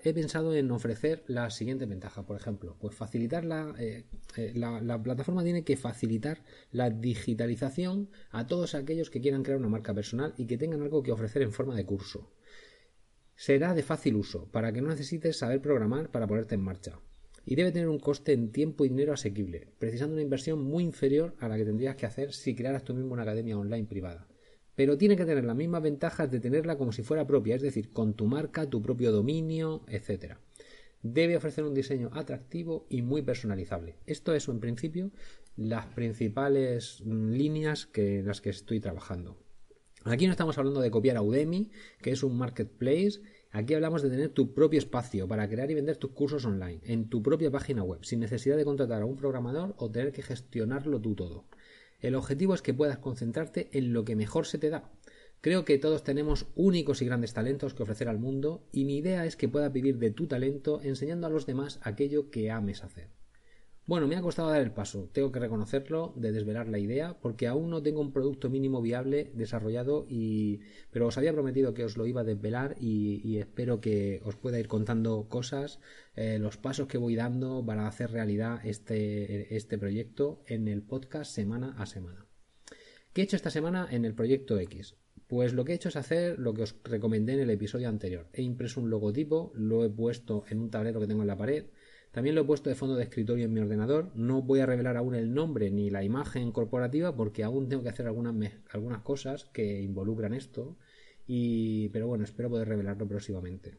en 0.55 0.71
ofrecer 0.71 1.25
la 1.27 1.51
siguiente 1.51 1.85
ventaja, 1.85 2.25
por 2.25 2.37
ejemplo, 2.37 2.77
pues 2.79 2.95
facilitar 2.95 3.45
eh, 3.77 4.05
eh, 4.37 4.53
la, 4.55 4.81
la, 4.81 5.03
plataforma 5.03 5.43
tiene 5.43 5.65
que 5.65 5.77
facilitar 5.77 6.45
la 6.71 6.91
digitalización 6.91 8.09
a 8.31 8.47
todos 8.47 8.77
aquellos 8.77 9.11
que 9.11 9.21
quieran 9.21 9.43
crear 9.43 9.59
una 9.59 9.69
marca 9.69 9.93
personal 9.93 10.33
y 10.37 10.47
que 10.47 10.59
tengan 10.59 10.83
algo 10.83 11.03
que 11.03 11.11
ofrecer 11.11 11.43
en 11.43 11.51
forma 11.51 11.75
de 11.75 11.85
curso. 11.85 12.31
Será 13.35 13.75
de 13.75 13.83
fácil 13.83 14.15
uso, 14.15 14.47
para 14.53 14.73
que 14.73 14.81
no 14.81 14.91
necesites 14.91 15.39
saber 15.39 15.61
programar 15.61 16.13
para 16.13 16.29
ponerte 16.29 16.55
en 16.55 16.61
marcha. 16.61 17.01
Y 17.45 17.57
debe 17.57 17.73
tener 17.73 17.89
un 17.89 17.99
coste 17.99 18.35
en 18.35 18.53
tiempo 18.53 18.85
y 18.85 18.91
dinero 18.91 19.13
asequible, 19.13 19.67
precisando 19.81 20.13
una 20.13 20.23
inversión 20.23 20.63
muy 20.63 20.85
inferior 20.85 21.35
a 21.41 21.49
la 21.49 21.57
que 21.57 21.65
tendrías 21.65 21.97
que 21.97 22.07
hacer 22.07 22.33
si 22.33 22.55
crearas 22.55 22.85
tú 22.85 22.95
mismo 22.95 23.15
una 23.15 23.23
academia 23.23 23.59
online 23.59 23.89
privada 23.89 24.29
pero 24.75 24.97
tiene 24.97 25.17
que 25.17 25.25
tener 25.25 25.45
las 25.45 25.57
mismas 25.57 25.83
ventajas 25.83 26.31
de 26.31 26.41
tenerla 26.41 26.79
como 26.79 26.93
si 26.93 27.03
fuera 27.03 27.27
propia, 27.27 27.57
es 27.57 27.63
decir, 27.63 27.91
con 27.91 28.15
tu 28.15 28.27
marca, 28.27 28.69
tu 28.69 28.81
propio 28.81 29.13
dominio, 29.13 29.83
etc. 29.89 30.37
Debe 31.03 31.37
ofrecer 31.37 31.65
un 31.65 31.75
diseño 31.75 32.11
atractivo 32.13 32.87
y 32.89 33.03
muy 33.03 33.23
personalizable. 33.23 33.97
Esto 34.07 34.35
es, 34.35 34.49
en 34.49 34.61
principio, 34.61 35.11
las 35.57 35.87
principales 35.87 37.03
mm, 37.05 37.31
líneas 37.33 37.87
que, 37.87 38.21
en 38.21 38.27
las 38.27 38.41
que 38.41 38.51
estoy 38.51 38.81
trabajando. 38.81 39.37
Aquí 40.05 40.27
no 40.27 40.33
estamos 40.33 40.59
hablando 40.59 40.81
de 40.81 40.91
copiar 40.91 41.17
a 41.17 41.23
Udemy, 41.23 41.71
que 42.01 42.11
es 42.11 42.23
un 42.25 42.37
marketplace. 42.37 43.21
Aquí 43.53 43.75
hablamos 43.75 44.03
de 44.03 44.11
tener 44.11 44.31
tu 44.31 44.53
propio 44.53 44.79
espacio 44.79 45.29
para 45.29 45.49
crear 45.49 45.71
y 45.71 45.75
vender 45.75 45.97
tus 45.97 46.11
cursos 46.11 46.45
online 46.45 46.81
en 46.85 47.09
tu 47.09 47.23
propia 47.23 47.53
página 47.53 47.85
web, 47.85 48.03
sin 48.03 48.19
necesidad 48.19 48.57
de 48.57 48.65
contratar 48.65 49.03
a 49.03 49.07
un 49.07 49.17
programador 49.17 49.75
o 49.77 49.91
tener 49.91 50.11
que 50.11 50.23
gestionarlo 50.23 51.01
tú 51.01 51.15
todo. 51.15 51.45
El 52.03 52.17
objetivo 52.17 52.53
es 52.53 52.63
que 52.63 52.75
puedas 52.75 52.99
concentrarte 52.99 53.71
en 53.73 53.93
lo 53.93 54.05
que 54.05 54.17
mejor 54.17 54.47
se 54.47 54.59
te 54.59 54.71
da. 54.71 54.91
Creo 55.41 55.65
que 55.65 55.79
todos 55.79 56.05
tenemos 56.05 56.47
únicos 56.55 57.01
y 57.01 57.07
grandes 57.07 57.33
talentos 57.33 57.75
que 57.75 57.83
ofrecer 57.83 58.09
al 58.09 58.19
mundo 58.19 58.65
y 58.73 58.85
mi 58.85 58.99
idea 58.99 59.25
es 59.25 59.37
que 59.37 59.49
puedas 59.49 59.73
vivir 59.73 59.99
de 59.99 60.11
tu 60.11 60.27
talento 60.27 60.81
enseñando 60.83 61.27
a 61.27 61.31
los 61.31 61.47
demás 61.47 61.81
aquello 61.83 62.31
que 62.31 62.51
ames 62.51 62.85
hacer. 62.85 63.09
Bueno, 63.93 64.09
me 64.09 64.17
ha 64.17 64.23
costado 64.23 64.49
dar 64.49 64.63
el 64.63 64.71
paso, 64.71 65.11
tengo 65.13 65.31
que 65.33 65.39
reconocerlo, 65.39 66.15
de 66.17 66.33
desvelar 66.33 66.67
la 66.67 66.79
idea, 66.79 67.19
porque 67.21 67.47
aún 67.47 67.69
no 67.69 67.83
tengo 67.83 68.01
un 68.01 68.11
producto 68.11 68.49
mínimo 68.49 68.81
viable 68.81 69.31
desarrollado, 69.35 70.07
y... 70.09 70.61
pero 70.91 71.09
os 71.09 71.19
había 71.19 71.35
prometido 71.35 71.75
que 71.75 71.85
os 71.85 71.99
lo 71.99 72.07
iba 72.07 72.23
a 72.23 72.25
desvelar 72.25 72.75
y, 72.81 73.37
espero 73.37 73.83
que 73.83 74.23
os 74.25 74.37
pueda 74.37 74.59
ir 74.59 74.67
contando 74.67 75.29
cosas, 75.29 75.79
eh, 76.17 76.39
los 76.39 76.57
pasos 76.57 76.89
que 76.89 76.97
voy 76.97 77.17
dando 77.17 77.63
para 77.67 77.87
hacer 77.87 78.11
realidad 78.11 78.65
este, 78.65 79.55
este 79.55 79.77
proyecto 79.77 80.43
en 80.47 80.69
el 80.69 80.81
podcast 80.81 81.31
semana 81.31 81.75
a 81.77 81.85
semana. 81.85 82.25
¿Qué 83.13 83.21
he 83.21 83.25
hecho 83.25 83.37
esta 83.37 83.51
semana 83.51 83.87
en 83.91 84.07
el 84.07 84.15
proyecto 84.15 84.59
X? 84.59 84.97
Pues 85.27 85.53
lo 85.53 85.67
que 85.67 85.73
he 85.73 85.75
hecho 85.75 85.91
es 85.91 85.97
hacer 85.97 86.39
lo 86.39 86.55
que 86.55 86.63
os 86.63 86.77
recomendé 86.83 87.35
en 87.35 87.41
el 87.41 87.51
episodio 87.51 87.91
anterior. 87.91 88.31
He 88.33 88.41
impreso 88.41 88.81
un 88.81 88.89
logotipo, 88.89 89.53
lo 89.55 89.85
he 89.85 89.91
puesto 89.91 90.45
en 90.49 90.61
un 90.61 90.71
tablero 90.71 90.99
que 90.99 91.07
tengo 91.07 91.21
en 91.21 91.29
la 91.29 91.37
pared, 91.37 91.67
también 92.13 92.35
lo 92.35 92.43
he 92.43 92.45
puesto 92.45 92.69
de 92.69 92.77
fondo 92.77 92.95
de 92.95 93.05
escritorio 93.05 93.47
en 93.47 93.53
mi 93.53 93.61
ordenador. 93.61 94.13
No 94.15 94.43
voy 94.43 94.61
a 94.61 94.67
revelar 94.67 94.99
aún 94.99 95.15
el 95.15 95.33
nombre 95.33 95.71
ni 95.71 95.89
la 95.89 96.05
imagen 96.05 96.53
corporativa 96.53 97.17
porque 97.17 97.43
aún 97.43 97.69
tengo 97.69 97.83
que 97.83 97.89
hacer 97.89 98.07
algunas, 98.07 99.03
cosas 99.03 99.47
que 99.47 99.81
involucran 99.81 100.35
esto. 100.35 100.77
Y, 101.27 101.89
pero 101.89 102.07
bueno, 102.07 102.25
espero 102.25 102.51
poder 102.51 102.69
revelarlo 102.69 103.09
próximamente. 103.09 103.79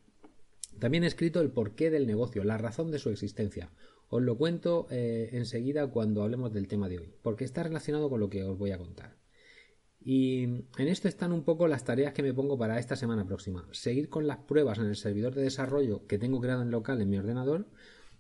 También 0.80 1.04
he 1.04 1.08
escrito 1.08 1.42
el 1.42 1.52
porqué 1.52 1.92
del 1.92 2.08
negocio, 2.08 2.44
la 2.44 2.58
razón 2.58 2.90
de 2.90 2.98
su 2.98 3.12
existencia. 3.12 3.70
Os 4.10 4.24
lo 4.24 4.36
cuento 4.36 4.88
eh, 4.90 5.30
enseguida 5.34 5.88
cuando 5.88 6.24
hablemos 6.24 6.52
del 6.52 6.68
tema 6.68 6.90
de 6.90 7.00
hoy, 7.00 7.14
porque 7.22 7.46
está 7.46 7.62
relacionado 7.62 8.10
con 8.10 8.20
lo 8.20 8.30
que 8.30 8.44
os 8.44 8.58
voy 8.58 8.72
a 8.72 8.80
contar. 8.80 9.16
Y 10.06 10.44
en 10.44 10.88
esto 10.88 11.08
están 11.08 11.32
un 11.32 11.44
poco 11.44 11.68
las 11.68 11.86
tareas 11.86 12.14
que 12.14 12.24
me 12.24 12.34
pongo 12.34 12.58
para 12.58 12.80
esta 12.80 12.96
semana 12.96 13.26
próxima. 13.26 13.68
Seguir 13.72 14.10
con 14.10 14.28
las 14.28 14.40
pruebas 14.40 14.80
en 14.80 14.86
el 14.86 14.96
servidor 14.96 15.36
de 15.36 15.44
desarrollo 15.44 16.06
que 16.08 16.18
tengo 16.18 16.42
creado 16.42 16.64
en 16.64 16.72
local 16.72 17.00
en 17.02 17.10
mi 17.10 17.18
ordenador, 17.18 17.68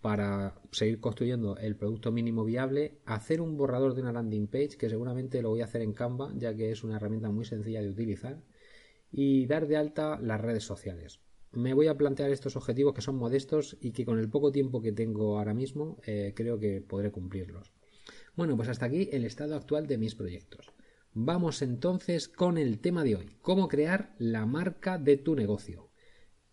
para 0.03 0.53
seguir 0.71 1.00
construyendo 1.00 1.55
el 1.55 1.77
producto 1.77 2.11
mínimo 2.11 2.44
viable, 2.44 3.00
hacer 3.05 3.39
un 3.39 3.55
borrador 3.55 3.95
de 3.95 4.01
una 4.01 4.11
landing 4.11 4.47
page, 4.47 4.75
que 4.77 4.89
seguramente 4.89 5.41
lo 5.41 5.51
voy 5.51 5.61
a 5.61 5.63
hacer 5.63 5.81
en 5.81 5.94
Canva, 5.94 6.33
ya 6.35 6.53
que 6.53 6.71
es 6.71 6.83
una 6.83 6.97
herramienta 6.97 7.29
muy 7.29 7.45
sencilla 7.45 7.81
de 7.81 7.89
utilizar, 7.89 8.44
y 9.13 9.45
dar 9.45 9.65
de 9.65 9.77
alta 9.77 10.19
las 10.19 10.41
redes 10.41 10.65
sociales. 10.65 11.21
Me 11.53 11.73
voy 11.73 11.88
a 11.88 11.97
plantear 11.97 12.31
estos 12.31 12.57
objetivos 12.57 12.94
que 12.94 13.01
son 13.01 13.15
modestos 13.15 13.77
y 13.79 13.91
que 13.91 14.03
con 14.03 14.19
el 14.19 14.29
poco 14.29 14.51
tiempo 14.51 14.81
que 14.81 14.91
tengo 14.91 15.38
ahora 15.38 15.53
mismo 15.53 15.97
eh, 16.05 16.33
creo 16.35 16.59
que 16.59 16.81
podré 16.81 17.09
cumplirlos. 17.09 17.71
Bueno, 18.35 18.57
pues 18.57 18.67
hasta 18.67 18.88
aquí 18.88 19.07
el 19.13 19.23
estado 19.23 19.55
actual 19.55 19.88
de 19.88 19.97
mis 19.97 20.15
proyectos. 20.15 20.73
Vamos 21.13 21.61
entonces 21.61 22.27
con 22.27 22.57
el 22.57 22.79
tema 22.79 23.05
de 23.05 23.15
hoy, 23.15 23.38
cómo 23.41 23.69
crear 23.69 24.15
la 24.19 24.45
marca 24.45 24.97
de 24.97 25.15
tu 25.15 25.33
negocio. 25.33 25.93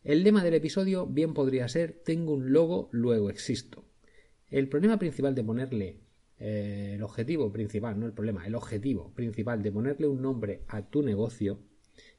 El 0.02 0.25
lema 0.25 0.43
del 0.43 0.55
episodio 0.55 1.06
bien 1.06 1.35
podría 1.35 1.69
ser 1.69 1.93
tengo 1.93 2.32
un 2.32 2.55
logo, 2.55 2.88
luego 2.91 3.29
existo. 3.29 3.85
El 4.49 4.67
problema 4.67 4.99
principal 4.99 5.35
de 5.35 5.44
ponerle 5.44 6.00
eh, 6.38 6.93
el 6.94 7.02
objetivo 7.02 7.52
principal, 7.52 8.00
no 8.00 8.06
el 8.06 8.14
problema, 8.14 8.47
el 8.47 8.55
objetivo 8.55 9.12
principal 9.14 9.62
de 9.62 9.70
ponerle 9.70 10.08
un 10.08 10.23
nombre 10.23 10.62
a 10.69 10.88
tu 10.88 11.02
negocio, 11.02 11.58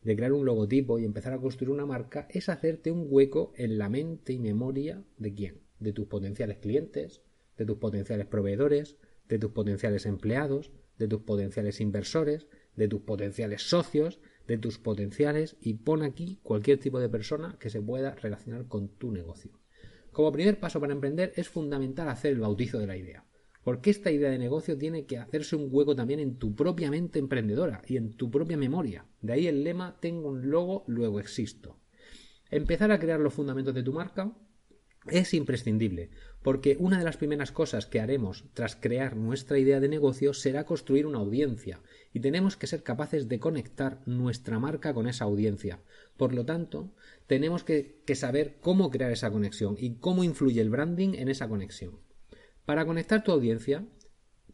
de 0.04 0.16
crear 0.16 0.32
un 0.32 0.46
logotipo 0.46 1.00
y 1.00 1.06
empezar 1.06 1.34
a 1.34 1.40
construir 1.40 1.72
una 1.72 1.88
marca, 1.88 2.28
es 2.30 2.50
hacerte 2.50 2.92
un 2.92 3.08
hueco 3.10 3.52
en 3.56 3.80
la 3.80 3.90
mente 3.90 4.32
y 4.32 4.38
memoria 4.38 5.04
de 5.18 5.34
quién, 5.34 5.62
de 5.80 5.92
tus 5.92 6.06
potenciales 6.06 6.60
clientes, 6.60 7.24
de 7.58 7.66
tus 7.66 7.78
potenciales 7.78 8.28
proveedores, 8.28 8.98
de 9.28 9.40
tus 9.40 9.52
potenciales 9.52 10.06
empleados, 10.06 10.72
de 11.00 11.08
tus 11.08 11.22
potenciales 11.22 11.82
inversores, 11.82 12.46
de 12.76 12.88
tus 12.88 13.02
potenciales 13.02 13.64
socios, 13.64 14.20
de 14.48 14.58
tus 14.58 14.78
potenciales 14.78 15.58
y 15.62 15.76
pon 15.76 16.04
aquí 16.04 16.40
cualquier 16.44 16.80
tipo 16.80 17.00
de 17.00 17.10
persona 17.10 17.58
que 17.60 17.70
se 17.70 17.82
pueda 17.82 18.16
relacionar 18.16 18.68
con 18.68 18.90
tu 18.90 19.12
negocio. 19.12 19.52
Como 20.12 20.32
primer 20.32 20.60
paso 20.60 20.80
para 20.80 20.94
emprender 20.94 21.32
es 21.36 21.48
fundamental 21.48 22.10
hacer 22.10 22.34
el 22.34 22.40
bautizo 22.40 22.80
de 22.80 22.88
la 22.88 22.98
idea, 22.98 23.26
porque 23.64 23.90
esta 23.90 24.12
idea 24.12 24.30
de 24.30 24.40
negocio 24.40 24.78
tiene 24.78 25.06
que 25.06 25.18
hacerse 25.18 25.56
un 25.56 25.70
hueco 25.72 25.96
también 25.96 26.20
en 26.20 26.38
tu 26.38 26.54
propia 26.54 26.92
mente 26.92 27.20
emprendedora 27.20 27.82
y 27.88 27.98
en 27.98 28.14
tu 28.18 28.30
propia 28.30 28.58
memoria. 28.58 29.06
De 29.22 29.34
ahí 29.34 29.48
el 29.48 29.64
lema 29.64 29.98
tengo 30.00 30.30
un 30.30 30.50
logo, 30.50 30.84
luego 30.88 31.20
existo. 31.20 31.78
Empezar 32.50 32.92
a 32.92 33.00
crear 33.00 33.20
los 33.20 33.34
fundamentos 33.34 33.74
de 33.74 33.84
tu 33.84 33.94
marca 33.94 34.36
es 35.08 35.34
imprescindible, 35.34 36.12
porque 36.44 36.78
una 36.80 37.00
de 37.00 37.04
las 37.04 37.18
primeras 37.18 37.52
cosas 37.52 37.86
que 37.88 38.00
haremos 38.00 38.46
tras 38.54 38.76
crear 38.76 39.16
nuestra 39.16 39.58
idea 39.58 39.80
de 39.80 39.88
negocio 39.88 40.34
será 40.34 40.66
construir 40.66 41.08
una 41.08 41.18
audiencia, 41.18 41.82
y 42.14 42.20
tenemos 42.20 42.56
que 42.56 42.68
ser 42.68 42.84
capaces 42.84 43.28
de 43.28 43.40
conectar 43.40 44.02
nuestra 44.06 44.60
marca 44.60 44.94
con 44.94 45.08
esa 45.08 45.26
audiencia. 45.26 45.82
Por 46.18 46.34
lo 46.34 46.46
tanto, 46.46 46.94
tenemos 47.26 47.64
que, 47.64 48.02
saber 48.14 48.58
cómo 48.62 48.92
crear 48.92 49.12
esa 49.12 49.32
conexión 49.32 49.76
y 49.80 49.96
cómo 49.96 50.24
influye 50.24 50.62
el 50.62 50.70
branding 50.70 51.16
en 51.16 51.30
esa 51.30 51.48
conexión. 51.48 52.00
Para 52.66 52.86
conectar 52.86 53.24
tu 53.24 53.32
audiencia, 53.32 53.86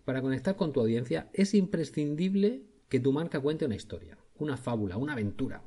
para 0.06 0.22
conectar 0.22 0.56
con 0.56 0.72
tu 0.72 0.80
audiencia, 0.80 1.30
es 1.34 1.54
imprescindible 1.54 2.64
que 2.88 3.02
tu 3.02 3.12
marca 3.12 3.42
cuente 3.42 3.66
una 3.66 3.76
historia, 3.76 4.18
una 4.38 4.56
fábula, 4.56 4.96
una 4.96 5.14
aventura. 5.14 5.64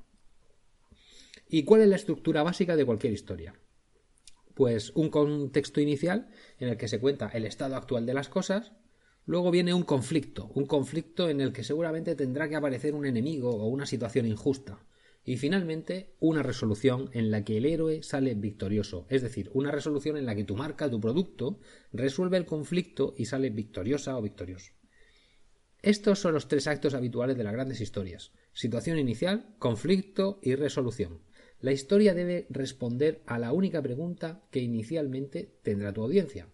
¿Y 1.48 1.64
cuál 1.64 1.82
es 1.82 1.88
la 1.88 1.96
estructura 1.96 2.42
básica 2.42 2.76
de 2.76 2.86
cualquier 2.86 3.12
historia? 3.12 3.54
Pues 4.60 4.92
un 4.94 5.08
contexto 5.08 5.80
inicial 5.80 6.28
en 6.58 6.68
el 6.68 6.76
que 6.76 6.86
se 6.86 7.00
cuenta 7.00 7.30
el 7.32 7.46
estado 7.46 7.76
actual 7.76 8.04
de 8.04 8.12
las 8.12 8.28
cosas, 8.28 8.72
luego 9.24 9.50
viene 9.50 9.72
un 9.72 9.84
conflicto, 9.84 10.50
un 10.54 10.66
conflicto 10.66 11.30
en 11.30 11.40
el 11.40 11.54
que 11.54 11.64
seguramente 11.64 12.14
tendrá 12.14 12.46
que 12.46 12.56
aparecer 12.56 12.94
un 12.94 13.06
enemigo 13.06 13.48
o 13.48 13.68
una 13.68 13.86
situación 13.86 14.26
injusta, 14.26 14.84
y 15.24 15.38
finalmente 15.38 16.14
una 16.20 16.42
resolución 16.42 17.08
en 17.14 17.30
la 17.30 17.42
que 17.42 17.56
el 17.56 17.64
héroe 17.64 18.02
sale 18.02 18.34
victorioso, 18.34 19.06
es 19.08 19.22
decir, 19.22 19.50
una 19.54 19.70
resolución 19.70 20.18
en 20.18 20.26
la 20.26 20.34
que 20.34 20.44
tu 20.44 20.56
marca, 20.56 20.90
tu 20.90 21.00
producto, 21.00 21.58
resuelve 21.90 22.36
el 22.36 22.44
conflicto 22.44 23.14
y 23.16 23.24
sale 23.24 23.48
victoriosa 23.48 24.18
o 24.18 24.20
victorioso. 24.20 24.74
Estos 25.80 26.18
son 26.18 26.34
los 26.34 26.48
tres 26.48 26.66
actos 26.66 26.92
habituales 26.92 27.38
de 27.38 27.44
las 27.44 27.54
grandes 27.54 27.80
historias 27.80 28.30
situación 28.52 28.98
inicial, 28.98 29.54
conflicto 29.58 30.38
y 30.42 30.54
resolución. 30.54 31.20
La 31.60 31.72
historia 31.72 32.14
debe 32.14 32.46
responder 32.48 33.22
a 33.26 33.38
la 33.38 33.52
única 33.52 33.82
pregunta 33.82 34.42
que 34.50 34.60
inicialmente 34.60 35.58
tendrá 35.62 35.92
tu 35.92 36.02
audiencia. 36.02 36.48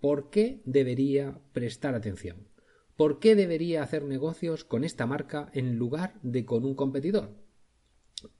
¿Por 0.00 0.30
qué 0.30 0.62
debería 0.64 1.38
prestar 1.52 1.94
atención? 1.94 2.48
¿Por 2.96 3.18
qué 3.18 3.36
debería 3.36 3.82
hacer 3.82 4.04
negocios 4.04 4.64
con 4.64 4.84
esta 4.84 5.06
marca 5.06 5.50
en 5.52 5.76
lugar 5.76 6.14
de 6.22 6.46
con 6.46 6.64
un 6.64 6.74
competidor? 6.74 7.36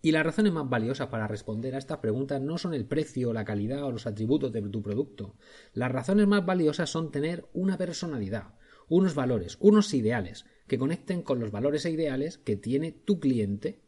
Y 0.00 0.12
las 0.12 0.24
razones 0.24 0.52
más 0.52 0.68
valiosas 0.68 1.08
para 1.08 1.28
responder 1.28 1.74
a 1.74 1.78
estas 1.78 1.98
preguntas 1.98 2.40
no 2.40 2.56
son 2.56 2.72
el 2.72 2.86
precio, 2.86 3.34
la 3.34 3.44
calidad 3.44 3.84
o 3.84 3.92
los 3.92 4.06
atributos 4.06 4.52
de 4.52 4.62
tu 4.62 4.82
producto. 4.82 5.36
Las 5.74 5.92
razones 5.92 6.26
más 6.26 6.46
valiosas 6.46 6.88
son 6.88 7.10
tener 7.10 7.46
una 7.52 7.76
personalidad, 7.76 8.54
unos 8.88 9.14
valores, 9.14 9.58
unos 9.60 9.92
ideales, 9.92 10.46
que 10.66 10.78
conecten 10.78 11.22
con 11.22 11.40
los 11.40 11.50
valores 11.50 11.84
e 11.84 11.90
ideales 11.90 12.38
que 12.38 12.56
tiene 12.56 12.92
tu 12.92 13.20
cliente. 13.20 13.82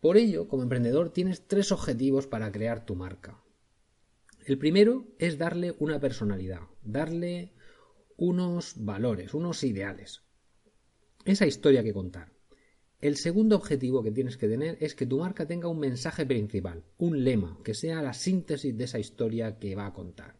Por 0.00 0.16
ello, 0.16 0.48
como 0.48 0.62
emprendedor, 0.62 1.10
tienes 1.10 1.46
tres 1.46 1.72
objetivos 1.72 2.26
para 2.26 2.52
crear 2.52 2.84
tu 2.84 2.94
marca. 2.94 3.42
El 4.44 4.58
primero 4.58 5.06
es 5.18 5.38
darle 5.38 5.74
una 5.78 5.98
personalidad, 5.98 6.60
darle 6.82 7.52
unos 8.16 8.74
valores, 8.76 9.34
unos 9.34 9.64
ideales. 9.64 10.22
Esa 11.24 11.46
historia 11.46 11.82
que 11.82 11.92
contar. 11.92 12.32
El 13.00 13.16
segundo 13.16 13.56
objetivo 13.56 14.02
que 14.02 14.10
tienes 14.10 14.36
que 14.36 14.48
tener 14.48 14.78
es 14.80 14.94
que 14.94 15.06
tu 15.06 15.18
marca 15.18 15.46
tenga 15.46 15.68
un 15.68 15.78
mensaje 15.78 16.24
principal, 16.24 16.84
un 16.96 17.24
lema, 17.24 17.58
que 17.62 17.74
sea 17.74 18.02
la 18.02 18.14
síntesis 18.14 18.76
de 18.76 18.84
esa 18.84 18.98
historia 18.98 19.58
que 19.58 19.74
va 19.74 19.86
a 19.86 19.92
contar. 19.92 20.38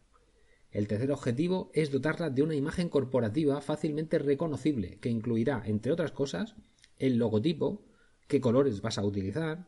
El 0.71 0.87
tercer 0.87 1.11
objetivo 1.11 1.69
es 1.73 1.91
dotarla 1.91 2.29
de 2.29 2.43
una 2.43 2.55
imagen 2.55 2.89
corporativa 2.89 3.61
fácilmente 3.61 4.19
reconocible, 4.19 4.97
que 4.99 5.09
incluirá, 5.09 5.61
entre 5.65 5.91
otras 5.91 6.11
cosas, 6.11 6.55
el 6.97 7.17
logotipo, 7.17 7.85
qué 8.27 8.41
colores 8.41 8.81
vas 8.81 8.97
a 8.97 9.03
utilizar, 9.05 9.65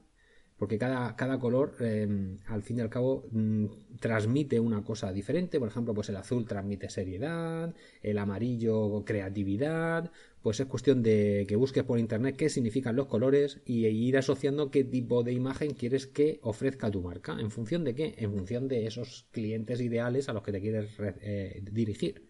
porque 0.58 0.78
cada, 0.78 1.16
cada 1.16 1.40
color, 1.40 1.76
em, 1.80 2.38
al 2.48 2.62
fin 2.64 2.78
y 2.80 2.82
al 2.82 2.90
cabo, 2.90 3.26
mm, 3.32 3.66
transmite 4.00 4.60
una 4.60 4.84
cosa 4.84 5.14
diferente. 5.14 5.58
Por 5.60 5.70
ejemplo, 5.70 5.94
pues 5.94 6.10
el 6.10 6.18
azul 6.18 6.46
transmite 6.46 6.90
seriedad, 6.90 7.74
el 8.02 8.18
amarillo 8.18 9.04
creatividad. 9.06 10.12
Pues 10.42 10.60
es 10.60 10.68
cuestión 10.68 11.02
de 11.02 11.46
que 11.48 11.56
busques 11.56 11.84
por 11.84 11.98
internet 12.00 12.36
qué 12.38 12.50
significan 12.50 12.96
los 12.96 13.08
colores 13.08 13.62
y 13.66 13.88
ir 13.88 14.18
asociando 14.18 14.70
qué 14.72 14.84
tipo 14.84 15.24
de 15.24 15.34
imagen 15.34 15.74
quieres 15.74 16.08
que 16.08 16.40
ofrezca 16.44 16.92
tu 16.92 17.02
marca. 17.02 17.38
¿En 17.40 17.52
función 17.52 17.84
de 17.86 17.96
qué? 17.96 18.16
En 18.18 18.32
función 18.34 18.68
de 18.68 18.86
esos 18.86 19.28
clientes 19.32 19.80
ideales 19.82 20.28
a 20.30 20.34
los 20.34 20.44
que 20.44 20.52
te 20.52 20.62
quieres 20.62 20.90
eh, 21.00 21.62
dirigir 21.72 22.26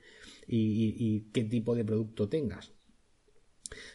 y 0.47 1.21
qué 1.31 1.43
tipo 1.43 1.75
de 1.75 1.85
producto 1.85 2.27
tengas. 2.29 2.73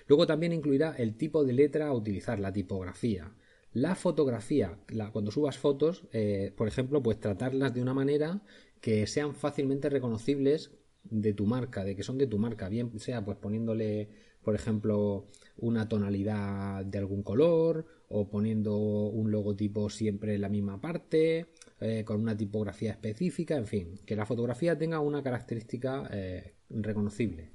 Luego 0.06 0.26
también 0.26 0.52
incluirá 0.52 0.94
el 0.96 1.16
tipo 1.16 1.44
de 1.44 1.52
letra 1.52 1.88
a 1.88 1.92
utilizar, 1.94 2.38
la 2.38 2.52
tipografía 2.52 3.34
la 3.74 3.96
fotografía, 3.96 4.78
cuando 5.12 5.32
subas 5.32 5.58
fotos, 5.58 6.04
eh, 6.12 6.52
por 6.56 6.68
ejemplo, 6.68 7.02
pues 7.02 7.18
tratarlas 7.18 7.74
de 7.74 7.82
una 7.82 7.92
manera 7.92 8.40
que 8.80 9.06
sean 9.08 9.34
fácilmente 9.34 9.90
reconocibles 9.90 10.70
de 11.02 11.34
tu 11.34 11.44
marca, 11.46 11.84
de 11.84 11.96
que 11.96 12.04
son 12.04 12.16
de 12.16 12.28
tu 12.28 12.38
marca, 12.38 12.68
bien 12.68 12.96
sea 13.00 13.24
pues 13.24 13.36
poniéndole, 13.36 14.08
por 14.42 14.54
ejemplo, 14.54 15.26
una 15.56 15.88
tonalidad 15.88 16.84
de 16.84 16.98
algún 16.98 17.24
color 17.24 17.84
o 18.08 18.30
poniendo 18.30 18.76
un 18.78 19.32
logotipo 19.32 19.90
siempre 19.90 20.36
en 20.36 20.42
la 20.42 20.48
misma 20.48 20.80
parte, 20.80 21.46
eh, 21.80 22.04
con 22.04 22.20
una 22.20 22.36
tipografía 22.36 22.92
específica, 22.92 23.56
en 23.56 23.66
fin, 23.66 24.00
que 24.06 24.14
la 24.14 24.24
fotografía 24.24 24.78
tenga 24.78 25.00
una 25.00 25.22
característica 25.22 26.08
eh, 26.12 26.54
reconocible. 26.70 27.53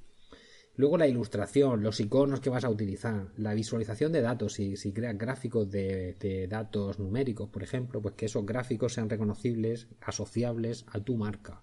Luego 0.80 0.96
la 0.96 1.06
ilustración, 1.06 1.82
los 1.82 2.00
iconos 2.00 2.40
que 2.40 2.48
vas 2.48 2.64
a 2.64 2.70
utilizar, 2.70 3.26
la 3.36 3.52
visualización 3.52 4.12
de 4.12 4.22
datos, 4.22 4.54
si, 4.54 4.78
si 4.78 4.94
creas 4.94 5.18
gráficos 5.18 5.70
de, 5.70 6.46
datos 6.48 6.98
numéricos, 6.98 7.50
por 7.50 7.62
ejemplo, 7.62 8.00
pues 8.00 8.14
que 8.14 8.24
esos 8.24 8.46
gráficos 8.46 8.94
sean 8.94 9.10
reconocibles, 9.10 9.88
asociables 10.00 10.86
a 10.90 11.00
tu 11.00 11.16
marca. 11.16 11.60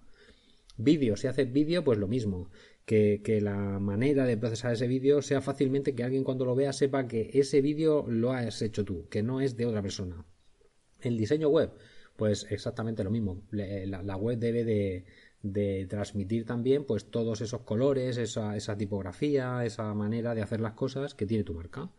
Vídeo, 0.76 1.16
si 1.16 1.26
haces 1.26 1.52
vídeo, 1.52 1.82
pues 1.82 1.98
lo 1.98 2.06
mismo, 2.06 2.48
que, 2.86 3.20
que, 3.24 3.40
la 3.40 3.80
manera 3.80 4.24
de 4.24 4.36
procesar 4.36 4.74
ese 4.74 4.86
vídeo 4.86 5.20
sea 5.20 5.40
fácilmente 5.40 5.96
que 5.96 6.04
alguien 6.04 6.22
cuando 6.22 6.44
lo 6.44 6.54
vea 6.54 6.72
sepa 6.72 7.08
que 7.08 7.28
ese 7.34 7.60
vídeo 7.60 8.04
lo 8.06 8.30
has 8.30 8.62
hecho 8.62 8.84
tú, 8.84 9.08
que 9.08 9.24
no 9.24 9.40
es 9.40 9.56
de 9.56 9.66
otra 9.66 9.82
persona. 9.82 10.24
El 11.00 11.18
diseño 11.18 11.48
web, 11.48 11.72
pues 12.14 12.46
exactamente 12.50 13.02
lo 13.02 13.10
mismo. 13.10 13.42
la 13.50 14.16
web 14.16 14.38
debe 14.38 14.62
de, 14.62 15.06
de 15.42 15.86
transmitir 15.86 16.44
también 16.44 16.84
pues 16.84 17.10
todos 17.10 17.40
esos 17.40 17.62
colores, 17.62 18.16
esa, 18.18 18.56
esa 18.56 18.76
tipografía, 18.76 19.64
esa 19.64 19.92
manera 19.94 20.34
de 20.34 20.42
hacer 20.42 20.60
las 20.60 20.72
cosas 20.72 21.14
que 21.14 21.26
tiene 21.26 21.44
tu 21.44 21.54
marca. 21.54 21.90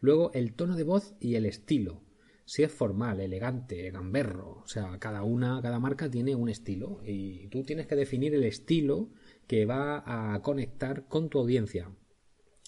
Luego 0.00 0.30
el 0.34 0.54
tono 0.54 0.76
de 0.76 0.84
voz 0.84 1.14
y 1.20 1.34
el 1.34 1.46
estilo. 1.46 2.02
Si 2.46 2.62
es 2.62 2.70
formal, 2.70 3.20
elegante, 3.20 3.90
gamberro, 3.90 4.60
o 4.62 4.66
sea, 4.66 4.98
cada 4.98 5.22
una, 5.22 5.62
cada 5.62 5.78
marca 5.78 6.10
tiene 6.10 6.34
un 6.34 6.50
estilo 6.50 7.00
y 7.02 7.48
tú 7.48 7.62
tienes 7.62 7.86
que 7.86 7.96
definir 7.96 8.34
el 8.34 8.44
estilo 8.44 9.08
que 9.46 9.64
va 9.64 10.02
a 10.34 10.42
conectar 10.42 11.08
con 11.08 11.30
tu 11.30 11.38
audiencia. 11.38 11.90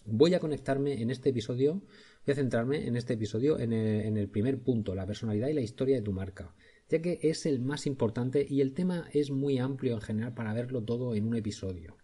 Voy 0.06 0.32
a 0.32 0.40
conectarme 0.40 1.02
en 1.02 1.10
este 1.10 1.28
episodio, 1.28 1.82
voy 2.24 2.32
a 2.32 2.34
centrarme 2.34 2.86
en 2.86 2.96
este 2.96 3.14
episodio 3.14 3.58
en 3.58 3.74
el, 3.74 4.06
en 4.06 4.16
el 4.16 4.30
primer 4.30 4.62
punto, 4.62 4.94
la 4.94 5.04
personalidad 5.04 5.48
y 5.48 5.52
la 5.52 5.60
historia 5.60 5.96
de 5.96 6.02
tu 6.02 6.12
marca 6.12 6.54
ya 6.88 7.02
que 7.02 7.18
es 7.22 7.46
el 7.46 7.60
más 7.60 7.86
importante 7.86 8.46
y 8.48 8.60
el 8.60 8.72
tema 8.72 9.08
es 9.12 9.30
muy 9.30 9.58
amplio 9.58 9.94
en 9.94 10.00
general 10.00 10.34
para 10.34 10.52
verlo 10.52 10.82
todo 10.82 11.14
en 11.14 11.26
un 11.26 11.36
episodio. 11.36 11.96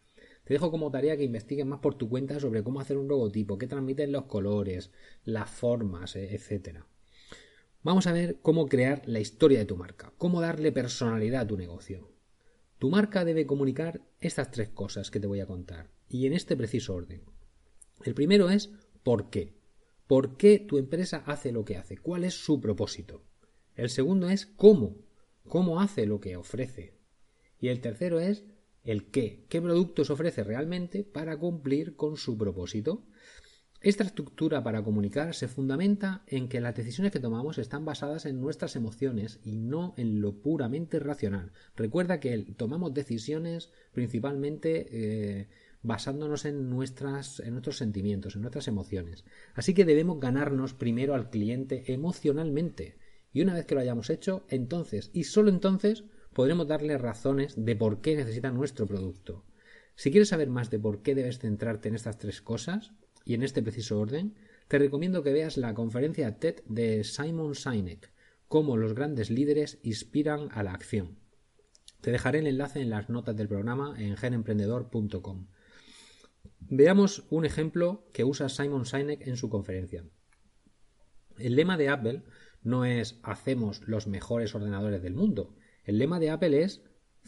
Te 0.44 0.54
dejo 0.54 0.70
como 0.70 0.90
tarea 0.90 1.16
que 1.16 1.24
investigues 1.24 1.66
más 1.66 1.78
por 1.78 1.94
tu 1.94 2.08
cuenta 2.08 2.40
sobre 2.40 2.64
cómo 2.64 2.80
hacer 2.80 2.98
un 2.98 3.06
logotipo, 3.06 3.58
qué 3.58 3.68
transmiten 3.68 4.10
los 4.10 4.24
colores, 4.24 4.90
las 5.24 5.48
formas, 5.48 6.16
e, 6.16 6.34
etc. 6.34 6.80
Vamos 7.82 8.06
a 8.06 8.12
ver 8.12 8.40
cómo 8.42 8.66
crear 8.66 9.02
la 9.06 9.20
historia 9.20 9.60
de 9.60 9.66
tu 9.66 9.76
marca, 9.76 10.12
cómo 10.18 10.40
darle 10.40 10.72
personalidad 10.72 11.42
a 11.42 11.46
tu 11.46 11.56
negocio. 11.56 12.10
Tu 12.78 12.90
marca 12.90 13.24
debe 13.24 13.46
comunicar 13.46 14.02
estas 14.20 14.50
tres 14.50 14.70
cosas 14.70 15.12
que 15.12 15.20
te 15.20 15.28
voy 15.28 15.38
a 15.38 15.46
contar, 15.46 15.90
y 16.08 16.26
en 16.26 16.32
este 16.32 16.56
preciso 16.56 16.94
orden. 16.94 17.22
El 18.04 18.14
primero 18.14 18.50
es 18.50 18.72
¿por 19.04 19.30
qué? 19.30 19.54
¿Por 20.08 20.36
qué 20.36 20.58
tu 20.58 20.78
empresa 20.78 21.22
hace 21.24 21.52
lo 21.52 21.64
que 21.64 21.76
hace? 21.76 21.96
¿Cuál 21.96 22.24
es 22.24 22.34
su 22.34 22.60
propósito? 22.60 23.22
El 23.74 23.90
segundo 23.90 24.28
es 24.28 24.46
cómo, 24.46 24.96
cómo 25.48 25.80
hace 25.80 26.06
lo 26.06 26.20
que 26.20 26.36
ofrece. 26.36 26.94
Y 27.58 27.68
el 27.68 27.80
tercero 27.80 28.20
es 28.20 28.44
el 28.84 29.10
qué, 29.10 29.46
qué 29.48 29.62
productos 29.62 30.10
ofrece 30.10 30.44
realmente 30.44 31.04
para 31.04 31.36
cumplir 31.36 31.96
con 31.96 32.16
su 32.16 32.36
propósito. 32.36 33.06
Esta 33.80 34.04
estructura 34.04 34.62
para 34.62 34.84
comunicar 34.84 35.34
se 35.34 35.48
fundamenta 35.48 36.22
en 36.28 36.48
que 36.48 36.60
las 36.60 36.76
decisiones 36.76 37.10
que 37.10 37.18
tomamos 37.18 37.58
están 37.58 37.84
basadas 37.84 38.26
en 38.26 38.40
nuestras 38.40 38.76
emociones 38.76 39.40
y 39.42 39.56
no 39.56 39.94
en 39.96 40.20
lo 40.20 40.40
puramente 40.40 41.00
racional. 41.00 41.50
Recuerda 41.74 42.20
que 42.20 42.38
tomamos 42.56 42.94
decisiones 42.94 43.70
principalmente 43.92 44.86
eh, 44.92 45.48
basándonos 45.82 46.44
en, 46.44 46.70
nuestras, 46.70 47.40
en 47.40 47.54
nuestros 47.54 47.76
sentimientos, 47.76 48.36
en 48.36 48.42
nuestras 48.42 48.68
emociones. 48.68 49.24
Así 49.54 49.74
que 49.74 49.84
debemos 49.84 50.20
ganarnos 50.20 50.74
primero 50.74 51.14
al 51.14 51.30
cliente 51.30 51.92
emocionalmente. 51.92 52.96
Y 53.32 53.42
una 53.42 53.54
vez 53.54 53.66
que 53.66 53.74
lo 53.74 53.80
hayamos 53.80 54.10
hecho, 54.10 54.44
entonces 54.48 55.10
y 55.12 55.24
solo 55.24 55.50
entonces 55.50 56.04
podremos 56.32 56.66
darle 56.66 56.98
razones 56.98 57.54
de 57.56 57.76
por 57.76 58.00
qué 58.00 58.16
necesita 58.16 58.50
nuestro 58.50 58.86
producto. 58.86 59.44
Si 59.94 60.10
quieres 60.10 60.28
saber 60.28 60.48
más 60.48 60.70
de 60.70 60.78
por 60.78 61.02
qué 61.02 61.14
debes 61.14 61.38
centrarte 61.38 61.88
en 61.88 61.94
estas 61.94 62.18
tres 62.18 62.40
cosas 62.40 62.92
y 63.24 63.34
en 63.34 63.42
este 63.42 63.62
preciso 63.62 64.00
orden, 64.00 64.34
te 64.68 64.78
recomiendo 64.78 65.22
que 65.22 65.32
veas 65.32 65.56
la 65.56 65.74
conferencia 65.74 66.38
TED 66.38 66.62
de 66.66 67.04
Simon 67.04 67.54
Sinek, 67.54 68.12
cómo 68.48 68.76
los 68.76 68.94
grandes 68.94 69.30
líderes 69.30 69.78
inspiran 69.82 70.48
a 70.52 70.62
la 70.62 70.72
acción. 70.72 71.18
Te 72.00 72.10
dejaré 72.10 72.40
el 72.40 72.46
enlace 72.46 72.80
en 72.80 72.90
las 72.90 73.08
notas 73.08 73.36
del 73.36 73.48
programa 73.48 73.94
en 73.98 74.16
genemprendedor.com. 74.16 75.46
Veamos 76.60 77.24
un 77.30 77.44
ejemplo 77.44 78.08
que 78.12 78.24
usa 78.24 78.48
Simon 78.48 78.86
Sinek 78.86 79.26
en 79.26 79.36
su 79.36 79.48
conferencia. 79.48 80.04
El 81.38 81.56
lema 81.56 81.76
de 81.76 81.88
Apple 81.88 82.22
no 82.62 82.84
es 82.84 83.18
hacemos 83.22 83.82
los 83.86 84.06
mejores 84.06 84.54
ordenadores 84.54 85.02
del 85.02 85.14
mundo. 85.14 85.54
El 85.84 85.98
lema 85.98 86.20
de 86.20 86.30
Apple 86.30 86.62
es 86.62 86.82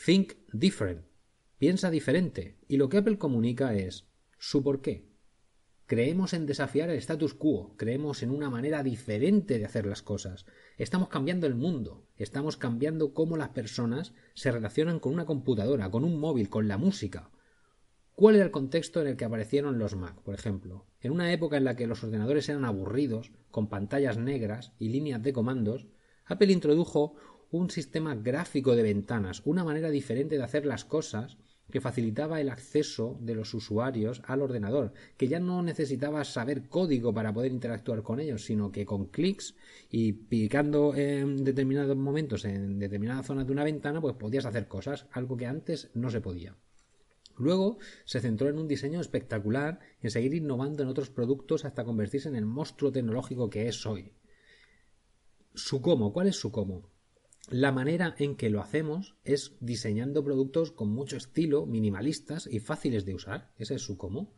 Think 0.05 0.35
Different. 0.53 1.05
Piensa 1.59 1.91
diferente. 1.91 2.57
Y 2.69 2.77
lo 2.77 2.89
que 2.89 2.99
Apple 2.99 3.19
comunica 3.19 3.75
es 3.75 4.07
su 4.39 4.63
porqué. 4.63 5.09
Creemos 5.87 6.33
en 6.33 6.47
desafiar 6.47 6.89
el 6.89 6.97
status 6.97 7.35
quo, 7.35 7.77
creemos 7.77 8.23
en 8.23 8.31
una 8.31 8.49
manera 8.49 8.83
diferente 8.83 9.59
de 9.59 9.67
hacer 9.67 9.85
las 9.85 10.01
cosas. 10.01 10.47
Estamos 10.79 11.09
cambiando 11.09 11.47
el 11.47 11.55
mundo, 11.55 12.07
estamos 12.17 12.57
cambiando 12.57 13.13
cómo 13.13 13.37
las 13.37 13.51
personas 13.51 14.15
se 14.33 14.51
relacionan 14.51 14.99
con 14.99 15.13
una 15.13 15.27
computadora, 15.27 15.91
con 15.91 16.05
un 16.05 16.19
móvil, 16.19 16.49
con 16.49 16.69
la 16.69 16.79
música. 16.79 17.31
¿Cuál 18.17 18.37
era 18.37 18.45
el 18.45 18.53
contexto 18.53 19.01
en 19.01 19.09
el 19.09 19.17
que 19.17 19.25
aparecieron 19.25 19.81
los 19.81 19.97
Mac, 19.97 20.15
por 20.23 20.35
ejemplo? 20.35 20.87
En 21.01 21.11
una 21.11 21.33
época 21.33 21.57
en 21.57 21.65
la 21.65 21.75
que 21.75 21.89
los 21.89 22.05
ordenadores 22.05 22.49
eran 22.49 22.65
aburridos, 22.65 23.33
con 23.51 23.69
pantallas 23.69 24.19
negras 24.19 24.73
y 24.79 24.91
líneas 24.91 25.21
de 25.21 25.33
comandos, 25.33 25.89
Apple 26.25 26.53
introdujo 26.53 27.17
un 27.51 27.71
sistema 27.71 28.15
gráfico 28.15 28.77
de 28.77 28.85
ventanas, 28.85 29.43
una 29.45 29.65
manera 29.65 29.91
diferente 29.91 30.39
de 30.39 30.45
hacer 30.45 30.65
las 30.65 30.85
cosas 30.85 31.39
que 31.73 31.81
facilitaba 31.81 32.41
el 32.41 32.51
acceso 32.51 33.19
de 33.21 33.35
los 33.35 33.53
usuarios 33.53 34.23
al 34.27 34.43
ordenador, 34.43 34.93
que 35.17 35.27
ya 35.27 35.41
no 35.41 35.61
necesitabas 35.65 36.33
saber 36.33 36.69
código 36.69 37.13
para 37.13 37.35
poder 37.35 37.51
interactuar 37.51 38.05
con 38.05 38.21
ellos, 38.21 38.45
sino 38.45 38.71
que 38.71 38.87
con 38.87 39.07
clics 39.07 39.57
y 39.91 40.13
picando 40.13 40.95
en 40.95 41.43
determinados 41.43 41.97
momentos 41.97 42.45
en 42.45 42.79
determinadas 42.79 43.27
zonas 43.27 43.45
de 43.45 43.53
una 43.53 43.65
ventana, 43.65 44.01
pues 44.01 44.15
podías 44.15 44.47
hacer 44.47 44.69
cosas, 44.69 45.07
algo 45.11 45.37
que 45.37 45.47
antes 45.47 45.91
no 45.95 46.11
se 46.11 46.21
podía. 46.21 46.55
Luego 47.37 47.79
se 48.05 48.21
centró 48.21 48.49
en 48.49 48.59
un 48.59 48.69
diseño 48.69 49.01
espectacular 49.01 49.81
y 50.01 50.07
en 50.07 50.11
seguir 50.11 50.35
innovando 50.35 50.83
en 50.83 50.89
otros 50.89 51.11
productos 51.11 51.65
hasta 51.65 51.85
convertirse 51.85 52.29
en 52.29 52.37
el 52.37 52.47
monstruo 52.47 52.93
tecnológico 52.93 53.51
que 53.51 53.69
es 53.69 53.85
hoy. 53.87 54.13
Su 55.55 55.81
cómo, 55.81 56.13
¿cuál 56.13 56.29
es 56.29 56.37
su 56.37 56.51
cómo? 56.51 56.91
La 57.51 57.73
manera 57.73 58.15
en 58.19 58.37
que 58.37 58.49
lo 58.49 58.63
hacemos 58.63 59.17
es 59.23 59.57
diseñando 59.61 60.25
productos 60.25 60.73
con 60.73 60.89
mucho 60.89 61.17
estilo, 61.17 61.67
minimalistas 61.67 62.47
y 62.51 62.59
fáciles 62.59 63.05
de 63.05 63.15
usar. 63.15 63.53
Ese 63.59 63.75
es 63.75 63.83
su 63.83 63.99
cómo. 63.99 64.33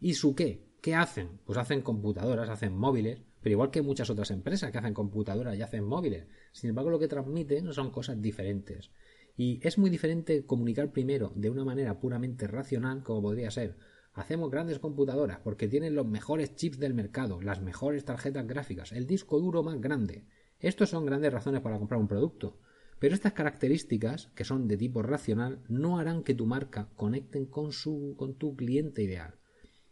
¿Y 0.00 0.14
su 0.14 0.34
qué? 0.34 0.66
¿Qué 0.80 0.94
hacen? 0.94 1.40
Pues 1.44 1.58
hacen 1.58 1.82
computadoras, 1.82 2.48
hacen 2.48 2.76
móviles, 2.76 3.22
pero 3.40 3.52
igual 3.52 3.70
que 3.70 3.82
muchas 3.82 4.10
otras 4.10 4.30
empresas 4.30 4.72
que 4.72 4.78
hacen 4.78 4.94
computadoras 4.94 5.56
y 5.56 5.62
hacen 5.62 5.84
móviles. 5.84 6.26
Sin 6.52 6.70
embargo, 6.70 6.90
lo 6.90 6.98
que 6.98 7.08
transmiten 7.08 7.72
son 7.72 7.90
cosas 7.90 8.20
diferentes. 8.20 8.90
Y 9.36 9.60
es 9.66 9.78
muy 9.78 9.90
diferente 9.90 10.44
comunicar 10.44 10.92
primero 10.92 11.32
de 11.34 11.50
una 11.50 11.64
manera 11.64 11.98
puramente 12.00 12.46
racional, 12.46 13.02
como 13.02 13.22
podría 13.22 13.50
ser, 13.50 13.76
hacemos 14.12 14.50
grandes 14.50 14.78
computadoras 14.78 15.38
porque 15.40 15.68
tienen 15.68 15.94
los 15.94 16.06
mejores 16.06 16.54
chips 16.54 16.78
del 16.78 16.94
mercado, 16.94 17.40
las 17.40 17.62
mejores 17.62 18.04
tarjetas 18.04 18.46
gráficas, 18.46 18.92
el 18.92 19.06
disco 19.06 19.40
duro 19.40 19.62
más 19.62 19.80
grande, 19.80 20.26
estos 20.58 20.90
son 20.90 21.06
grandes 21.06 21.32
razones 21.32 21.62
para 21.62 21.78
comprar 21.78 22.00
un 22.00 22.08
producto, 22.08 22.58
pero 22.98 23.14
estas 23.14 23.32
características, 23.32 24.26
que 24.34 24.44
son 24.44 24.68
de 24.68 24.76
tipo 24.76 25.02
racional, 25.02 25.62
no 25.68 25.98
harán 25.98 26.22
que 26.22 26.34
tu 26.34 26.44
marca 26.46 26.90
conecten 26.96 27.46
con, 27.46 27.72
su, 27.72 28.14
con 28.18 28.34
tu 28.34 28.54
cliente 28.54 29.02
ideal. 29.02 29.36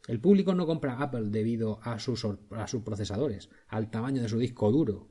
El 0.06 0.20
público 0.20 0.54
no 0.54 0.66
compra 0.66 1.00
Apple 1.00 1.30
debido 1.30 1.80
a 1.82 1.98
sus, 1.98 2.26
a 2.50 2.66
sus 2.66 2.82
procesadores, 2.82 3.48
al 3.68 3.90
tamaño 3.90 4.20
de 4.20 4.28
su 4.28 4.38
disco 4.38 4.70
duro, 4.70 5.08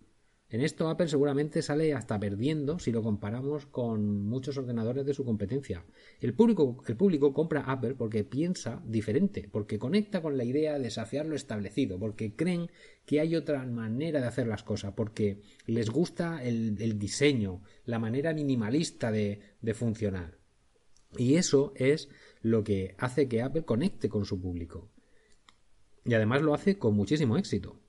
en 0.49 0.61
esto 0.61 0.87
Apple 0.87 1.09
seguramente 1.09 1.61
sale 1.61 1.93
hasta 1.93 2.17
perdiendo 2.17 2.79
si 2.79 2.93
lo 2.93 3.03
comparamos 3.03 3.65
con 3.65 4.23
muchos 4.23 4.57
ordenadores 4.57 5.05
de 5.05 5.13
su 5.13 5.25
competencia. 5.25 5.83
El 6.21 6.33
público, 6.33 6.81
el 6.87 6.95
público 6.95 7.33
compra 7.33 7.65
Apple 7.67 7.95
porque 7.95 8.23
piensa 8.23 8.81
diferente, 8.85 9.49
porque 9.51 9.77
conecta 9.77 10.21
con 10.21 10.37
la 10.37 10.45
idea 10.45 10.73
de 10.73 10.79
desafiar 10.79 11.25
lo 11.25 11.35
establecido, 11.35 11.99
porque 11.99 12.33
creen 12.33 12.71
que 13.05 13.19
hay 13.19 13.35
otra 13.35 13.65
manera 13.65 14.21
de 14.21 14.27
hacer 14.27 14.47
las 14.47 14.63
cosas, 14.63 14.93
porque 14.95 15.41
les 15.65 15.89
gusta 15.89 16.41
el, 16.41 16.97
diseño, 16.97 17.61
la 17.83 17.99
manera 17.99 18.33
minimalista 18.33 19.11
de, 19.11 19.41
de 19.61 19.73
funcionar. 19.73 20.37
Y 21.17 21.35
eso 21.35 21.73
es 21.75 22.07
lo 22.41 22.63
que 22.63 22.95
hace 22.99 23.27
que 23.27 23.41
Apple 23.41 23.65
conecte 23.65 24.07
con 24.07 24.23
su 24.23 24.39
público. 24.39 24.89
Y 26.05 26.13
además 26.13 26.41
lo 26.41 26.53
hace 26.53 26.77
con 26.77 26.95
muchísimo 26.95 27.37
éxito. 27.37 27.81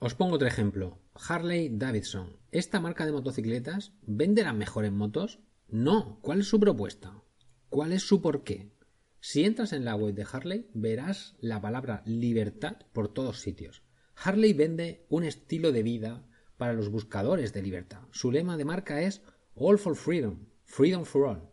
Os 0.00 0.14
pongo 0.14 0.34
otro 0.34 0.48
ejemplo. 0.48 0.98
Harley 1.14 1.70
Davidson. 1.72 2.36
¿Esta 2.50 2.80
marca 2.80 3.06
de 3.06 3.12
motocicletas 3.12 3.92
vende 4.02 4.42
las 4.42 4.54
mejores 4.54 4.92
motos? 4.92 5.38
No. 5.68 6.18
¿Cuál 6.22 6.40
es 6.40 6.48
su 6.48 6.58
propuesta? 6.58 7.22
¿Cuál 7.68 7.92
es 7.92 8.02
su 8.02 8.20
porqué? 8.20 8.72
Si 9.20 9.44
entras 9.44 9.72
en 9.72 9.84
la 9.84 9.94
web 9.94 10.14
de 10.14 10.26
Harley, 10.30 10.68
verás 10.74 11.36
la 11.40 11.60
palabra 11.60 12.02
libertad 12.04 12.76
por 12.92 13.12
todos 13.12 13.40
sitios. 13.40 13.82
Harley 14.16 14.52
vende 14.52 15.06
un 15.08 15.24
estilo 15.24 15.72
de 15.72 15.82
vida 15.82 16.26
para 16.56 16.72
los 16.72 16.90
buscadores 16.90 17.52
de 17.52 17.62
libertad. 17.62 18.02
Su 18.10 18.30
lema 18.30 18.56
de 18.56 18.64
marca 18.64 19.00
es 19.00 19.22
All 19.54 19.78
for 19.78 19.96
Freedom, 19.96 20.46
Freedom 20.64 21.04
for 21.04 21.26
All. 21.26 21.48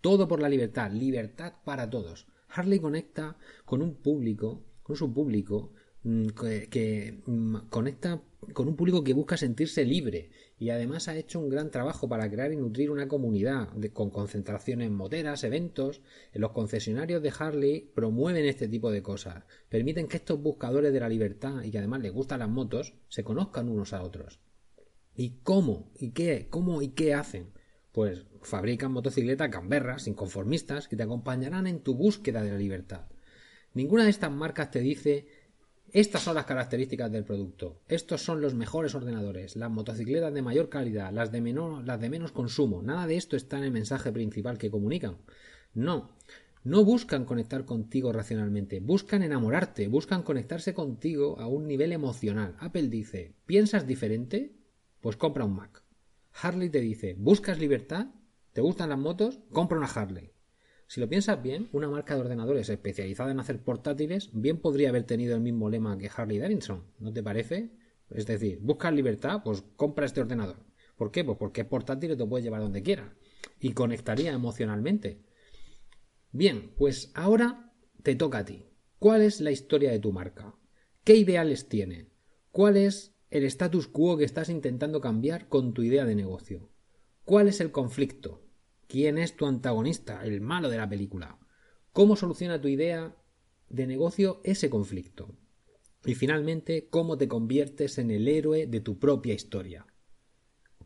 Todo 0.00 0.28
por 0.28 0.42
la 0.42 0.48
libertad, 0.48 0.90
libertad 0.90 1.54
para 1.64 1.88
todos. 1.88 2.26
Harley 2.48 2.78
conecta 2.78 3.38
con 3.64 3.80
un 3.80 3.94
público, 3.94 4.64
con 4.82 4.96
su 4.96 5.12
público 5.12 5.72
Mm, 6.04 6.26
que, 6.70 7.22
mm, 7.24 7.56
conecta 7.70 8.22
con 8.52 8.68
un 8.68 8.76
público 8.76 9.02
que 9.02 9.14
busca 9.14 9.38
sentirse 9.38 9.86
libre 9.86 10.30
y 10.58 10.68
además 10.68 11.08
ha 11.08 11.16
hecho 11.16 11.40
un 11.40 11.48
gran 11.48 11.70
trabajo 11.70 12.06
para 12.10 12.30
crear 12.30 12.52
y 12.52 12.56
nutrir 12.56 12.90
una 12.90 13.08
comunidad 13.08 13.70
con 13.94 14.10
concentraciones 14.10 14.90
moteras, 14.90 15.44
eventos. 15.44 16.02
En 16.34 16.42
los 16.42 16.52
concesionarios 16.52 17.22
de 17.22 17.32
Harley 17.38 17.90
promueven 17.94 18.44
este 18.44 18.68
tipo 18.68 18.90
de 18.90 19.02
cosas, 19.02 19.44
permiten 19.70 20.06
que 20.06 20.18
estos 20.18 20.38
buscadores 20.42 20.92
de 20.92 21.00
la 21.00 21.08
libertad 21.08 21.62
y 21.62 21.70
que 21.70 21.78
además 21.78 22.02
les 22.02 22.12
gustan 22.12 22.40
las 22.40 22.50
motos 22.50 22.92
se 23.08 23.24
conozcan 23.24 23.70
unos 23.70 23.94
a 23.94 24.02
otros. 24.02 24.40
¿Y 25.16 25.38
cómo? 25.42 25.90
¿Y 25.98 26.10
qué? 26.10 26.48
¿Cómo 26.50 26.82
y 26.82 26.88
qué 26.88 27.14
hacen? 27.14 27.52
Pues 27.92 28.26
fabrican 28.42 28.92
motocicletas 28.92 29.50
gamberras, 29.50 30.06
inconformistas, 30.06 30.86
que 30.86 30.96
te 30.96 31.04
acompañarán 31.04 31.66
en 31.66 31.80
tu 31.80 31.94
búsqueda 31.94 32.42
de 32.42 32.50
la 32.50 32.58
libertad. 32.58 33.06
Ninguna 33.72 34.04
de 34.04 34.10
estas 34.10 34.30
marcas 34.30 34.70
te 34.70 34.80
dice 34.80 35.26
estas 35.94 36.22
son 36.22 36.34
las 36.34 36.44
características 36.44 37.12
del 37.12 37.22
producto. 37.22 37.80
Estos 37.86 38.20
son 38.20 38.40
los 38.40 38.52
mejores 38.52 38.96
ordenadores, 38.96 39.54
las 39.54 39.70
motocicletas 39.70 40.34
de 40.34 40.42
mayor 40.42 40.68
calidad, 40.68 41.12
las 41.12 41.30
de, 41.30 41.40
menos 41.40 42.32
consumo. 42.32 42.82
Nada 42.82 43.06
de 43.06 43.16
esto 43.16 43.36
está 43.36 43.58
en 43.58 43.64
el 43.64 43.70
mensaje 43.70 44.10
principal 44.10 44.58
que 44.58 44.72
comunican. 44.72 45.18
No. 45.72 46.10
No 46.64 46.84
buscan 46.84 47.24
conectar 47.24 47.64
contigo 47.64 48.12
racionalmente, 48.12 48.80
buscan 48.80 49.22
enamorarte, 49.22 49.86
buscan 49.86 50.24
conectarse 50.24 50.74
contigo 50.74 51.38
a 51.38 51.46
un 51.46 51.68
nivel 51.68 51.92
emocional. 51.92 52.56
Apple 52.58 52.88
dice, 52.88 53.36
¿piensas 53.46 53.86
diferente? 53.86 54.52
Pues 55.00 55.16
compra 55.16 55.44
un 55.44 55.54
Mac. 55.54 55.84
Harley 56.32 56.70
te 56.70 56.80
dice, 56.80 57.14
¿buscas 57.16 57.60
libertad? 57.60 58.08
¿Te 58.52 58.60
gustan 58.60 58.88
las 58.88 58.98
motos? 58.98 59.38
Compra 59.52 59.78
una 59.78 59.86
Harley. 59.86 60.33
Si 60.86 61.00
lo 61.00 61.08
piensas 61.08 61.42
bien, 61.42 61.68
una 61.72 61.88
marca 61.88 62.14
de 62.14 62.20
ordenadores 62.20 62.68
especializada 62.68 63.30
en 63.30 63.40
hacer 63.40 63.62
portátiles 63.62 64.30
bien 64.32 64.58
podría 64.58 64.90
haber 64.90 65.04
tenido 65.04 65.34
el 65.34 65.40
mismo 65.40 65.70
lema 65.70 65.96
que 65.98 66.10
Harley 66.14 66.38
Davidson, 66.38 66.84
¿no 66.98 67.12
te 67.12 67.22
parece? 67.22 67.70
Es 68.10 68.26
decir, 68.26 68.58
buscas 68.60 68.92
libertad, 68.92 69.40
pues 69.42 69.64
compra 69.76 70.06
este 70.06 70.20
ordenador. 70.20 70.56
¿Por 70.96 71.10
qué? 71.10 71.24
Pues 71.24 71.38
porque 71.38 71.62
es 71.62 71.66
portátil 71.66 72.12
y 72.12 72.16
te 72.16 72.26
puedes 72.26 72.44
llevar 72.44 72.60
donde 72.60 72.82
quieras. 72.82 73.10
Y 73.58 73.72
conectaría 73.72 74.32
emocionalmente. 74.32 75.22
Bien, 76.30 76.72
pues 76.76 77.10
ahora 77.14 77.72
te 78.02 78.14
toca 78.14 78.38
a 78.38 78.44
ti. 78.44 78.66
¿Cuál 78.98 79.22
es 79.22 79.40
la 79.40 79.50
historia 79.50 79.90
de 79.90 79.98
tu 79.98 80.12
marca? 80.12 80.54
¿Qué 81.02 81.16
ideales 81.16 81.68
tiene? 81.68 82.10
¿Cuál 82.50 82.76
es 82.76 83.16
el 83.30 83.44
status 83.44 83.88
quo 83.88 84.16
que 84.16 84.24
estás 84.24 84.48
intentando 84.48 85.00
cambiar 85.00 85.48
con 85.48 85.74
tu 85.74 85.82
idea 85.82 86.04
de 86.04 86.14
negocio? 86.14 86.70
¿Cuál 87.24 87.48
es 87.48 87.60
el 87.60 87.72
conflicto? 87.72 88.43
¿Quién 88.88 89.18
es 89.18 89.36
tu 89.36 89.46
antagonista, 89.46 90.24
el 90.24 90.40
malo 90.40 90.68
de 90.68 90.76
la 90.76 90.88
película? 90.88 91.38
¿Cómo 91.92 92.16
soluciona 92.16 92.60
tu 92.60 92.68
idea 92.68 93.16
de 93.68 93.86
negocio 93.86 94.40
ese 94.44 94.68
conflicto? 94.68 95.34
Y 96.04 96.14
finalmente, 96.14 96.88
¿cómo 96.90 97.16
te 97.16 97.28
conviertes 97.28 97.98
en 97.98 98.10
el 98.10 98.28
héroe 98.28 98.66
de 98.66 98.80
tu 98.80 98.98
propia 98.98 99.32
historia? 99.32 99.86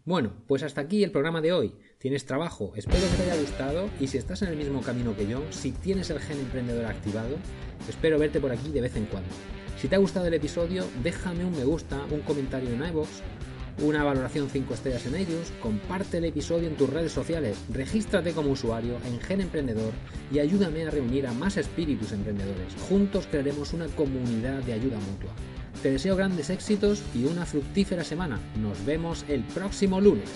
Bueno, 0.05 0.45
pues 0.47 0.63
hasta 0.63 0.81
aquí 0.81 1.03
el 1.03 1.11
programa 1.11 1.41
de 1.41 1.53
hoy. 1.53 1.75
Tienes 1.99 2.25
trabajo, 2.25 2.73
espero 2.77 3.03
que 3.11 3.17
te 3.17 3.31
haya 3.31 3.41
gustado 3.41 3.91
y 4.01 4.07
si 4.07 4.17
estás 4.17 4.41
en 4.43 4.49
el 4.49 4.57
mismo 4.57 4.81
camino 4.81 5.17
que 5.17 5.27
yo, 5.27 5.43
si 5.51 5.73
tienes 5.73 6.09
el 6.11 6.21
gen 6.21 6.39
emprendedor 6.39 6.87
activado, 6.87 7.37
espero 7.89 8.19
verte 8.19 8.41
por 8.41 8.53
aquí 8.53 8.71
de 8.71 8.81
vez 8.81 8.97
en 8.97 9.07
cuando. 9.07 9.29
Si 9.77 9.89
te 9.89 9.97
ha 9.97 9.99
gustado 9.99 10.27
el 10.27 10.35
episodio, 10.35 10.85
déjame 11.03 11.45
un 11.45 11.53
me 11.53 11.65
gusta, 11.65 12.03
un 12.11 12.21
comentario 12.21 12.71
en 12.71 12.85
iVoox 12.85 13.09
una 13.83 14.05
valoración 14.05 14.49
5 14.51 14.75
estrellas 14.75 15.07
en 15.07 15.15
ellos, 15.15 15.53
comparte 15.61 16.19
el 16.19 16.25
episodio 16.25 16.69
en 16.69 16.77
tus 16.77 16.91
redes 16.91 17.13
sociales, 17.13 17.59
regístrate 17.73 18.33
como 18.33 18.51
usuario 18.51 18.97
en 19.07 19.21
Gen 19.21 19.41
Emprendedor 19.41 19.93
y 20.33 20.39
ayúdame 20.39 20.85
a 20.85 20.91
reunir 20.91 21.27
a 21.27 21.33
más 21.33 21.57
espíritus 21.57 22.13
emprendedores. 22.13 22.75
Juntos 22.89 23.27
crearemos 23.31 23.73
una 23.73 23.87
comunidad 23.87 24.63
de 24.63 24.73
ayuda 24.73 24.99
mutua. 24.99 25.31
Te 25.83 25.93
deseo 25.93 26.17
grandes 26.17 26.51
éxitos 26.51 27.03
y 27.15 27.25
una 27.25 27.47
fructífera 27.47 28.03
semana. 28.03 28.41
Nos 28.61 28.85
vemos 28.85 29.25
el 29.29 29.45
próximo 29.45 30.01
lunes. 30.01 30.29